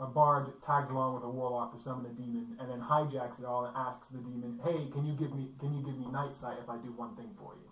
a 0.00 0.06
bard 0.06 0.52
tags 0.66 0.90
along 0.90 1.14
with 1.14 1.24
a 1.24 1.30
warlock 1.30 1.72
to 1.74 1.80
summon 1.80 2.06
a 2.06 2.14
demon, 2.14 2.56
and 2.60 2.68
then 2.68 2.80
hijacks 2.80 3.38
it 3.38 3.46
all 3.46 3.64
and 3.64 3.76
asks 3.76 4.08
the 4.10 4.18
demon, 4.18 4.60
"Hey, 4.64 4.90
can 4.90 5.06
you 5.06 5.14
give 5.14 5.32
me 5.32 5.54
can 5.58 5.72
you 5.72 5.82
give 5.82 5.96
me 5.96 6.06
night 6.10 6.36
sight 6.40 6.58
if 6.58 6.68
I 6.68 6.76
do 6.76 6.92
one 6.92 7.16
thing 7.16 7.34
for 7.38 7.54
you?" 7.54 7.70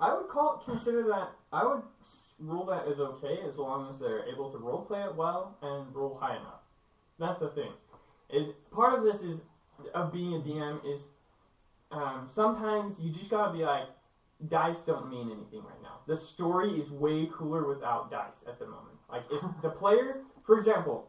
I 0.00 0.14
would 0.14 0.28
call 0.28 0.62
consider 0.64 1.02
that 1.08 1.32
I 1.52 1.66
would 1.66 1.82
rule 2.38 2.64
that 2.66 2.86
as 2.86 3.00
okay 3.00 3.42
as 3.42 3.58
long 3.58 3.90
as 3.90 3.98
they're 3.98 4.24
able 4.26 4.50
to 4.52 4.58
role 4.58 4.82
play 4.82 5.02
it 5.02 5.14
well 5.14 5.56
and 5.60 5.94
roll 5.94 6.16
high 6.16 6.36
enough. 6.36 6.62
That's 7.18 7.40
the 7.40 7.50
thing. 7.50 7.72
Is 8.30 8.48
part 8.70 8.98
of 8.98 9.04
this 9.04 9.22
is 9.22 9.40
of 9.94 10.12
being 10.12 10.34
a 10.34 10.38
DM 10.38 10.80
is 10.84 11.00
um, 11.90 12.28
sometimes 12.34 12.96
you 13.00 13.10
just 13.12 13.30
gotta 13.30 13.52
be 13.52 13.64
like 13.64 13.86
dice 14.48 14.76
don't 14.86 15.10
mean 15.10 15.30
anything 15.30 15.62
right 15.64 15.82
now. 15.82 16.00
The 16.06 16.20
story 16.20 16.80
is 16.80 16.90
way 16.90 17.28
cooler 17.32 17.66
without 17.66 18.10
dice 18.10 18.44
at 18.46 18.58
the 18.58 18.66
moment. 18.66 18.96
Like 19.10 19.22
if 19.30 19.42
the 19.62 19.70
player, 19.70 20.20
for 20.46 20.58
example, 20.58 21.08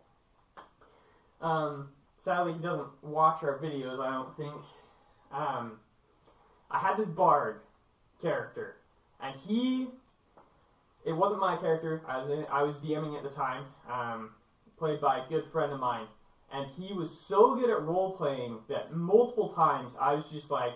um, 1.41 1.89
sadly 2.23 2.53
he 2.53 2.59
doesn't 2.59 2.87
watch 3.03 3.43
our 3.43 3.57
videos. 3.59 3.99
I 3.99 4.11
don't 4.11 4.35
think 4.37 4.53
Um, 5.31 5.79
I 6.71 6.79
had 6.79 6.97
this 6.97 7.07
bard 7.07 7.61
character, 8.21 8.77
and 9.21 9.35
he. 9.47 9.89
It 11.05 11.13
wasn't 11.13 11.39
my 11.39 11.55
character. 11.57 12.01
I 12.07 12.17
was 12.17 12.29
in, 12.29 12.45
I 12.51 12.63
was 12.63 12.75
DMing 12.77 13.17
at 13.17 13.23
the 13.23 13.29
time, 13.29 13.65
um, 13.89 14.31
played 14.77 14.99
by 14.99 15.19
a 15.19 15.29
good 15.29 15.45
friend 15.51 15.71
of 15.71 15.79
mine, 15.79 16.07
and 16.53 16.67
he 16.77 16.93
was 16.93 17.09
so 17.27 17.55
good 17.55 17.69
at 17.69 17.81
role 17.81 18.15
playing 18.17 18.59
that 18.69 18.95
multiple 18.95 19.49
times 19.49 19.93
I 19.99 20.13
was 20.13 20.25
just 20.31 20.49
like, 20.49 20.73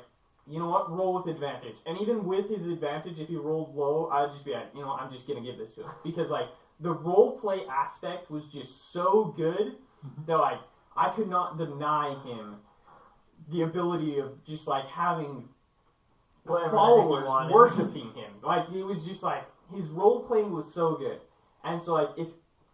you 0.48 0.60
know 0.60 0.70
what, 0.70 0.92
roll 0.92 1.16
with 1.16 1.34
advantage. 1.34 1.76
And 1.86 2.00
even 2.02 2.26
with 2.26 2.50
his 2.50 2.68
advantage, 2.68 3.20
if 3.20 3.30
he 3.30 3.36
rolled 3.36 3.76
low, 3.76 4.10
I'd 4.12 4.32
just 4.34 4.46
be 4.46 4.52
like, 4.52 4.68
you 4.76 4.82
know, 4.82 4.88
what, 4.88 5.02
I'm 5.02 5.12
just 5.12 5.28
gonna 5.28 5.42
give 5.42 5.58
this 5.58 5.74
to 5.76 5.82
him. 5.82 5.90
Because 6.04 6.30
like 6.30 6.48
the 6.80 6.92
role 6.92 7.40
play 7.40 7.62
aspect 7.72 8.30
was 8.30 8.44
just 8.52 8.92
so 8.92 9.34
good 9.38 9.78
mm-hmm. 10.06 10.26
that 10.28 10.38
like 10.38 10.60
I 10.96 11.10
could 11.10 11.30
not 11.30 11.58
deny 11.58 12.16
him 12.26 12.58
the 13.52 13.62
ability 13.62 14.20
of 14.20 14.44
just 14.46 14.68
like 14.68 14.86
having 14.86 15.50
Whatever 16.46 16.72
he 16.72 16.76
followers 16.76 17.52
worshiping 17.52 18.12
him. 18.14 18.32
Like 18.42 18.70
it 18.74 18.84
was 18.84 19.04
just 19.06 19.24
like 19.24 19.44
his 19.74 19.88
role 19.88 20.22
playing 20.22 20.52
was 20.52 20.66
so 20.74 20.96
good, 20.96 21.20
and 21.64 21.82
so 21.82 21.94
like 21.94 22.10
if 22.18 22.28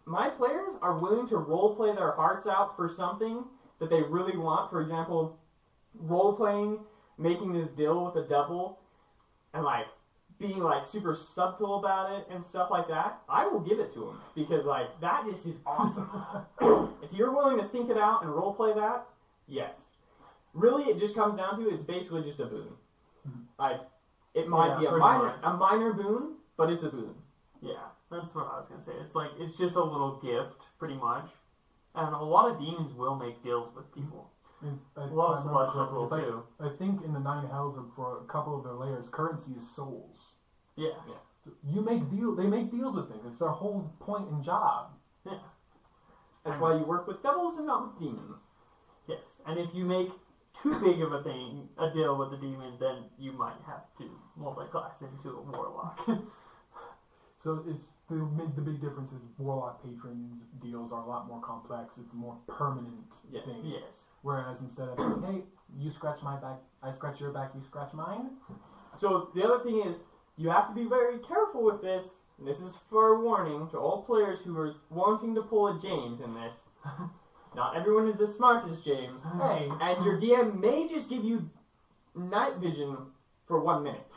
my 0.09 0.27
players 0.29 0.75
are 0.81 0.97
willing 0.97 1.27
to 1.29 1.37
role 1.37 1.75
play 1.75 1.93
their 1.93 2.11
hearts 2.11 2.47
out 2.47 2.75
for 2.75 2.89
something 2.89 3.43
that 3.79 3.89
they 3.89 4.01
really 4.01 4.37
want, 4.37 4.69
for 4.69 4.81
example, 4.81 5.37
role 5.93 6.33
playing 6.33 6.79
making 7.17 7.53
this 7.53 7.69
deal 7.71 8.05
with 8.05 8.13
the 8.13 8.21
devil, 8.21 8.79
and 9.53 9.63
like 9.63 9.85
being 10.39 10.59
like 10.59 10.85
super 10.85 11.15
subtle 11.15 11.79
about 11.79 12.11
it 12.17 12.25
and 12.31 12.45
stuff 12.45 12.69
like 12.71 12.87
that, 12.87 13.19
I 13.27 13.45
will 13.45 13.59
give 13.59 13.79
it 13.79 13.93
to 13.93 14.09
him 14.09 14.17
because 14.35 14.65
like 14.65 14.87
that 15.01 15.25
just 15.29 15.45
is 15.45 15.57
awesome. 15.65 16.09
if 17.03 17.11
you're 17.13 17.31
willing 17.31 17.57
to 17.57 17.67
think 17.67 17.89
it 17.89 17.97
out 17.97 18.23
and 18.23 18.33
role 18.33 18.53
play 18.53 18.73
that, 18.73 19.05
yes. 19.47 19.71
Really, 20.53 20.85
it 20.85 20.97
just 20.97 21.13
comes 21.13 21.37
down 21.37 21.59
to 21.59 21.69
it's 21.69 21.83
basically 21.83 22.23
just 22.23 22.39
a 22.39 22.45
boon. 22.45 22.69
Mm-hmm. 23.27 23.41
Like 23.59 23.81
it 24.33 24.47
might 24.47 24.69
Yeah, 24.69 24.79
be 24.79 24.85
a 24.87 24.91
minor 24.97 25.25
much. 25.25 25.35
a 25.43 25.53
minor 25.53 25.93
boon, 25.93 26.35
but 26.57 26.71
it's 26.71 26.83
a 26.83 26.89
boon. 26.89 27.13
Yeah, 27.61 27.75
that's 28.11 28.33
what 28.35 28.45
I 28.47 28.59
was 28.59 28.67
gonna 28.69 28.85
say. 28.85 28.93
It's 29.05 29.15
like 29.15 29.31
it's 29.39 29.57
just 29.57 29.75
a 29.75 29.83
little 29.83 30.19
gift, 30.21 30.59
pretty 30.79 30.95
much. 30.95 31.29
And 31.95 32.13
a 32.13 32.19
lot 32.23 32.49
of 32.51 32.59
demons 32.59 32.93
will 32.93 33.15
make 33.15 33.43
deals 33.43 33.73
with 33.75 33.93
people. 33.93 34.31
And 34.61 34.79
I, 34.97 35.03
A 35.03 35.05
lot 35.07 35.37
of 35.37 35.45
if 35.45 35.45
I 35.45 35.49
remember 35.49 35.71
sludge 35.71 35.73
correctly, 35.73 35.97
will 35.97 36.07
like- 36.09 36.23
too. 36.23 36.43
I 36.59 36.69
think 36.77 37.03
in 37.03 37.13
the 37.13 37.19
nine 37.19 37.47
hells 37.47 37.77
of- 37.77 37.91
for 37.95 38.19
a 38.21 38.25
couple 38.25 38.57
of 38.57 38.63
their 38.63 38.73
layers, 38.73 39.09
currency 39.09 39.53
is 39.53 39.69
souls. 39.75 40.17
Yeah, 40.75 40.93
So 41.43 41.51
you 41.63 41.81
make 41.81 42.09
deal. 42.09 42.35
They 42.35 42.47
make 42.47 42.69
deals 42.71 42.95
with 42.95 43.09
things. 43.09 43.23
It's 43.25 43.37
their 43.39 43.49
whole 43.49 43.91
point 43.99 44.29
and 44.29 44.43
job. 44.43 44.91
Yeah. 45.25 45.39
That's 46.45 46.59
why 46.59 46.75
you 46.75 46.83
work 46.83 47.07
with 47.07 47.21
devils 47.23 47.57
and 47.57 47.67
not 47.67 47.87
with 47.87 47.99
demons. 47.99 48.39
yes. 49.07 49.19
And 49.45 49.59
if 49.59 49.73
you 49.73 49.83
make 49.85 50.09
too 50.61 50.77
big 50.79 51.01
of 51.01 51.11
a 51.13 51.23
thing, 51.23 51.69
a 51.77 51.89
deal 51.91 52.17
with 52.17 52.31
the 52.31 52.37
demon, 52.37 52.77
then 52.79 53.05
you 53.17 53.31
might 53.33 53.59
have 53.65 53.85
to 53.97 54.09
multi-class 54.37 55.01
into 55.01 55.37
a 55.37 55.41
warlock. 55.41 55.99
So 57.43 57.63
it's 57.67 57.85
the 58.09 58.15
big, 58.15 58.55
the 58.55 58.61
big 58.61 58.81
difference 58.81 59.11
is 59.11 59.21
warlock 59.37 59.83
patrons 59.83 60.41
deals 60.61 60.91
are 60.91 61.03
a 61.03 61.07
lot 61.07 61.27
more 61.27 61.41
complex. 61.41 61.95
It's 61.99 62.13
a 62.13 62.15
more 62.15 62.37
permanent 62.47 63.05
Yes. 63.31 63.45
thing. 63.45 63.61
yes. 63.63 63.83
Whereas 64.21 64.57
instead 64.61 64.89
of 64.89 64.97
hey, 65.25 65.43
you 65.77 65.91
scratch 65.91 66.21
my 66.23 66.35
back, 66.37 66.57
I 66.83 66.91
scratch 66.93 67.19
your 67.19 67.31
back, 67.31 67.51
you 67.55 67.61
scratch 67.63 67.93
mine. 67.93 68.31
So 68.99 69.29
the 69.35 69.43
other 69.43 69.63
thing 69.63 69.83
is 69.87 69.95
you 70.37 70.49
have 70.49 70.67
to 70.69 70.73
be 70.75 70.85
very 70.87 71.19
careful 71.19 71.63
with 71.63 71.81
this. 71.81 72.03
and 72.37 72.47
This 72.47 72.59
is 72.59 72.73
for 72.89 73.15
a 73.15 73.19
warning 73.21 73.69
to 73.71 73.77
all 73.77 74.03
players 74.03 74.39
who 74.43 74.57
are 74.57 74.73
wanting 74.89 75.35
to 75.35 75.41
pull 75.43 75.67
a 75.67 75.79
James 75.81 76.19
in 76.21 76.33
this. 76.33 76.55
Not 77.55 77.75
everyone 77.75 78.07
is 78.09 78.19
as 78.21 78.35
smart 78.35 78.69
as 78.69 78.79
James. 78.81 79.21
Hey, 79.39 79.69
And 79.81 80.03
your 80.05 80.19
DM 80.19 80.59
may 80.59 80.87
just 80.87 81.09
give 81.09 81.23
you 81.23 81.49
night 82.15 82.57
vision 82.57 82.97
for 83.47 83.59
one 83.59 83.83
minute 83.83 84.11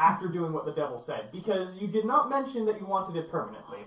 after 0.00 0.28
doing 0.28 0.52
what 0.52 0.64
the 0.64 0.72
devil 0.72 1.02
said 1.06 1.30
because 1.30 1.68
you 1.78 1.86
did 1.86 2.06
not 2.06 2.30
mention 2.30 2.64
that 2.66 2.80
you 2.80 2.86
wanted 2.86 3.18
it 3.18 3.30
permanently. 3.30 3.80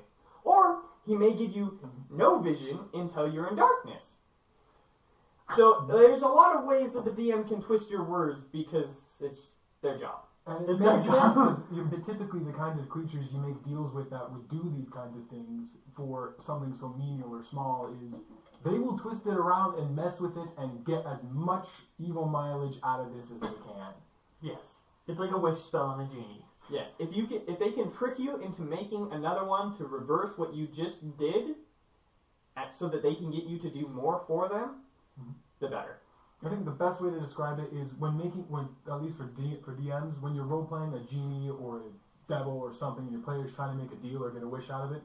Or 0.44 0.82
he 1.06 1.16
may 1.16 1.34
give 1.34 1.52
you 1.52 1.80
no 2.12 2.40
vision 2.40 2.80
until 2.94 3.32
you're 3.32 3.50
in 3.50 3.56
darkness. 3.56 4.04
So 5.56 5.86
there's 5.90 6.22
a 6.22 6.28
lot 6.28 6.56
of 6.56 6.66
ways 6.66 6.94
that 6.94 7.06
the 7.06 7.12
DM 7.12 7.48
can 7.48 7.62
twist 7.62 7.90
your 7.90 8.04
words 8.04 8.42
because 8.52 8.90
it's 9.20 9.40
their 9.82 10.00
job. 10.00 10.24
And 10.46 10.70
it 10.70 10.80
makes 10.80 11.06
sense 11.06 11.34
because 11.36 11.60
you're 11.72 11.88
typically 12.06 12.44
the 12.44 12.52
kinds 12.52 12.80
of 12.80 12.90
creatures 12.90 13.26
you 13.32 13.40
make 13.40 13.64
deals 13.64 13.94
with 13.94 14.10
that 14.10 14.30
would 14.32 14.50
do 14.50 14.74
these 14.78 14.90
kinds 14.90 15.16
of 15.16 15.30
things 15.30 15.70
for 15.96 16.36
something 16.46 16.76
so 16.80 16.94
menial 16.98 17.30
or 17.32 17.46
small 17.50 17.88
is 17.94 18.14
they 18.66 18.78
will 18.78 18.98
twist 18.98 19.22
it 19.26 19.34
around 19.34 19.80
and 19.80 19.96
mess 19.96 20.20
with 20.20 20.36
it 20.38 20.50
and 20.58 20.86
get 20.86 21.04
as 21.06 21.20
much 21.32 21.68
evil 22.00 22.26
mileage 22.26 22.76
out 22.84 23.00
of 23.00 23.14
this 23.14 23.26
as 23.34 23.40
they 23.40 23.56
can. 23.68 23.94
Yes. 24.42 24.73
It's 25.08 25.20
like 25.20 25.32
a 25.32 25.38
wish 25.38 25.60
spell 25.60 25.84
on 25.84 26.02
a 26.02 26.06
genie. 26.08 26.46
Yes, 26.70 26.92
if 26.98 27.16
you 27.16 27.28
can, 27.28 27.42
if 27.48 27.60
they 27.60 27.72
can 27.72 27.92
trick 27.92 28.18
you 28.18 28.38
into 28.38 28.62
making 28.62 29.12
another 29.12 29.44
one 29.44 29.78
to 29.78 29.86
reverse 29.86 30.38
what 30.38 30.54
you 30.54 30.68
just 30.68 31.18
did, 31.18 31.56
and 32.56 32.74
so 32.74 32.88
that 32.88 33.04
they 33.04 33.16
can 33.16 33.32
get 33.32 33.44
you 33.44 33.60
to 33.60 33.70
do 33.70 33.88
more 33.88 34.24
for 34.28 34.48
them, 34.48 34.84
Mhm. 35.20 35.34
the 35.60 35.68
better. 35.68 36.00
I 36.44 36.50
think 36.50 36.66
the 36.66 36.72
best 36.72 37.02
way 37.02 37.10
to 37.10 37.20
describe 37.20 37.60
it 37.60 37.72
is 37.74 37.94
when 37.96 38.18
making, 38.18 38.50
when 38.50 38.76
at 38.88 39.02
least 39.02 39.18
for 39.18 39.26
D, 39.26 39.60
for 39.64 39.74
DMs, 39.74 40.20
when 40.22 40.36
you're 40.36 40.46
role 40.46 40.66
playing 40.66 40.94
a 40.94 41.00
genie 41.00 41.50
or 41.50 41.80
a 41.80 41.92
devil 42.28 42.58
or 42.58 42.74
something, 42.74 43.10
your 43.10 43.22
player's 43.22 43.54
trying 43.54 43.78
to 43.78 43.84
make 43.84 43.92
a 43.92 43.96
deal 43.96 44.24
or 44.24 44.30
get 44.32 44.44
a 44.44 44.48
wish 44.48 44.70
out 44.70 44.84
of 44.84 44.92
it. 44.92 45.04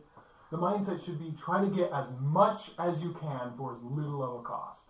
The 0.50 0.58
mindset 0.58 1.02
should 1.02 1.18
be 1.18 1.32
try 1.32 1.60
to 1.60 1.70
get 1.70 1.92
as 1.92 2.08
much 2.20 2.72
as 2.78 3.02
you 3.02 3.12
can 3.14 3.52
for 3.56 3.72
as 3.72 3.82
little 3.82 4.22
of 4.22 4.40
a 4.40 4.42
cost. 4.42 4.82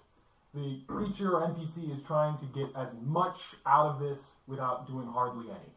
The 0.55 0.83
creature 0.87 1.37
or 1.37 1.45
NPC 1.45 1.91
is 1.91 2.03
trying 2.03 2.39
to 2.39 2.47
get 2.47 2.75
as 2.75 2.95
much 3.03 3.57
out 3.67 3.87
of 3.87 3.99
this 4.01 4.19
without 4.49 4.89
doing 4.89 5.07
hardly 5.07 5.47
anything. 5.51 5.75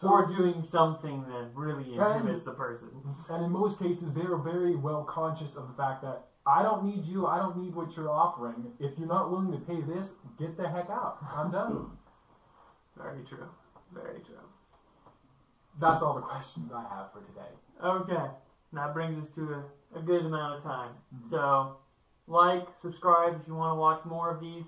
So, 0.00 0.08
or 0.10 0.26
doing 0.26 0.62
something 0.64 1.24
that 1.26 1.50
really 1.54 1.98
And- 1.98 2.20
inhibits 2.20 2.44
the 2.44 2.52
person. 2.52 2.90
and 3.28 3.44
in 3.44 3.50
most 3.50 3.80
cases, 3.80 4.12
they 4.14 4.22
are 4.22 4.36
very 4.36 4.76
well 4.76 5.02
conscious 5.02 5.56
of 5.56 5.66
the 5.66 5.74
fact 5.74 6.02
that 6.02 6.26
I 6.46 6.62
don't 6.62 6.84
need 6.84 7.04
you. 7.04 7.26
I 7.26 7.38
don't 7.38 7.56
need 7.58 7.74
what 7.74 7.96
you're 7.96 8.08
offering. 8.10 8.72
If 8.78 8.96
you're 8.96 9.08
not 9.08 9.30
willing 9.30 9.50
to 9.52 9.58
pay 9.58 9.80
this, 9.82 10.08
get 10.38 10.56
the 10.56 10.68
heck 10.68 10.88
out. 10.88 11.18
I'm 11.34 11.50
done. 11.50 11.90
Very 12.96 13.22
true. 13.24 13.48
Very 13.92 14.20
true. 14.20 14.34
That's 15.80 16.02
all 16.02 16.14
the 16.14 16.22
questions 16.22 16.70
I 16.72 16.82
have 16.94 17.12
for 17.12 17.20
today. 17.20 17.52
Okay. 17.84 18.30
That 18.72 18.94
brings 18.94 19.22
us 19.24 19.30
to 19.34 19.62
a, 19.94 19.98
a 19.98 20.02
good 20.02 20.24
amount 20.26 20.58
of 20.58 20.62
time. 20.62 20.92
Mhm. 21.14 21.30
So, 21.30 21.76
like, 22.26 22.66
subscribe 22.80 23.40
if 23.40 23.46
you 23.46 23.54
want 23.54 23.72
to 23.76 23.80
watch 23.80 24.04
more 24.04 24.30
of 24.30 24.40
these. 24.40 24.64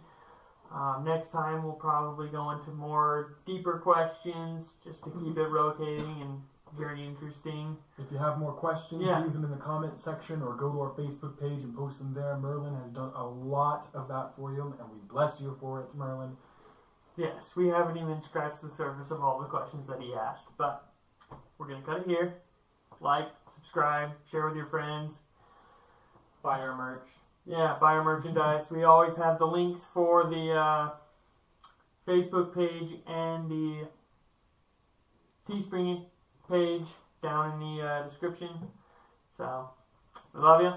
Um, 0.73 1.05
next 1.05 1.31
time 1.33 1.65
we'll 1.65 1.73
probably 1.73 2.29
go 2.29 2.51
into 2.51 2.71
more 2.71 3.39
deeper 3.45 3.79
questions 3.79 4.67
just 4.85 5.03
to 5.05 5.11
keep 5.11 5.37
it 5.37 5.49
rotating 5.49 6.23
and 6.23 6.41
very 6.79 7.05
interesting. 7.05 7.77
If 7.99 8.13
you 8.13 8.19
have 8.19 8.39
more 8.39 8.53
questions, 8.53 9.03
Yeah. 9.03 9.21
leave 9.21 9.33
them 9.33 9.45
in 9.45 9.51
the 9.51 9.57
comment 9.57 9.99
section 9.99 10.41
or 10.43 10.55
go 10.55 10.71
to 10.71 10.81
our 10.81 10.91
Facebook 10.91 11.41
page 11.41 11.65
and 11.65 11.75
post 11.77 11.99
them 11.99 12.15
there. 12.15 12.37
Merlin 12.37 12.77
has 12.77 12.93
done 12.93 13.13
a 13.17 13.27
lot 13.27 13.89
of 13.95 14.07
that 14.09 14.37
for 14.37 14.53
you, 14.53 14.73
and 14.79 14.91
we 14.93 14.99
bless 15.09 15.41
you 15.41 15.57
for 15.61 15.81
it, 15.81 15.93
Merlin. 15.97 16.37
Yes, 17.17 17.57
we 17.57 17.67
haven't 17.67 17.97
even 17.97 18.23
scratched 18.23 18.63
the 18.63 18.71
surface 18.71 19.11
of 19.11 19.21
all 19.25 19.41
the 19.41 19.47
questions 19.49 19.89
that 19.89 20.01
he 20.01 20.15
asked, 20.15 20.57
but 20.57 20.93
we're 21.59 21.67
going 21.67 21.83
to 21.83 21.87
cut 21.87 22.03
it 22.03 22.07
here. 22.07 22.35
Like, 23.01 23.29
subscribe, 23.57 24.11
share 24.31 24.47
with 24.47 24.57
your 24.57 24.67
friends. 24.67 25.15
Buy 26.43 26.61
our 26.61 26.77
merch. 26.77 27.09
Yeah, 27.51 27.77
buy 27.81 27.95
our 27.95 28.05
merchandise. 28.05 28.63
We 28.71 28.85
always 28.85 29.17
have 29.17 29.41
the 29.41 29.45
links 29.45 29.81
for 29.93 30.23
the 30.23 30.53
uh, 30.53 30.91
Facebook 32.07 32.55
page 32.55 33.01
and 33.09 33.51
the 33.51 33.89
Teespring 35.49 36.05
page 36.49 36.87
down 37.25 37.55
in 37.55 37.59
the 37.59 37.85
uh, 37.85 38.09
description. 38.09 38.51
So, 39.37 39.69
we 40.33 40.41
love 40.41 40.63
you. 40.63 40.73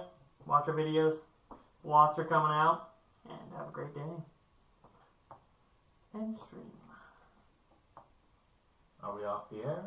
Watch 0.48 0.68
our 0.68 0.74
videos. 0.74 1.16
Lots 1.84 2.18
are 2.18 2.26
coming 2.26 2.52
out. 2.52 2.90
And 3.30 3.38
have 3.56 3.68
a 3.68 3.72
great 3.72 3.94
day. 3.94 4.02
And 6.16 6.36
stream. 6.40 6.72
Are 9.04 9.16
we 9.16 9.24
off 9.26 9.48
the 9.52 9.58
air? 9.58 9.84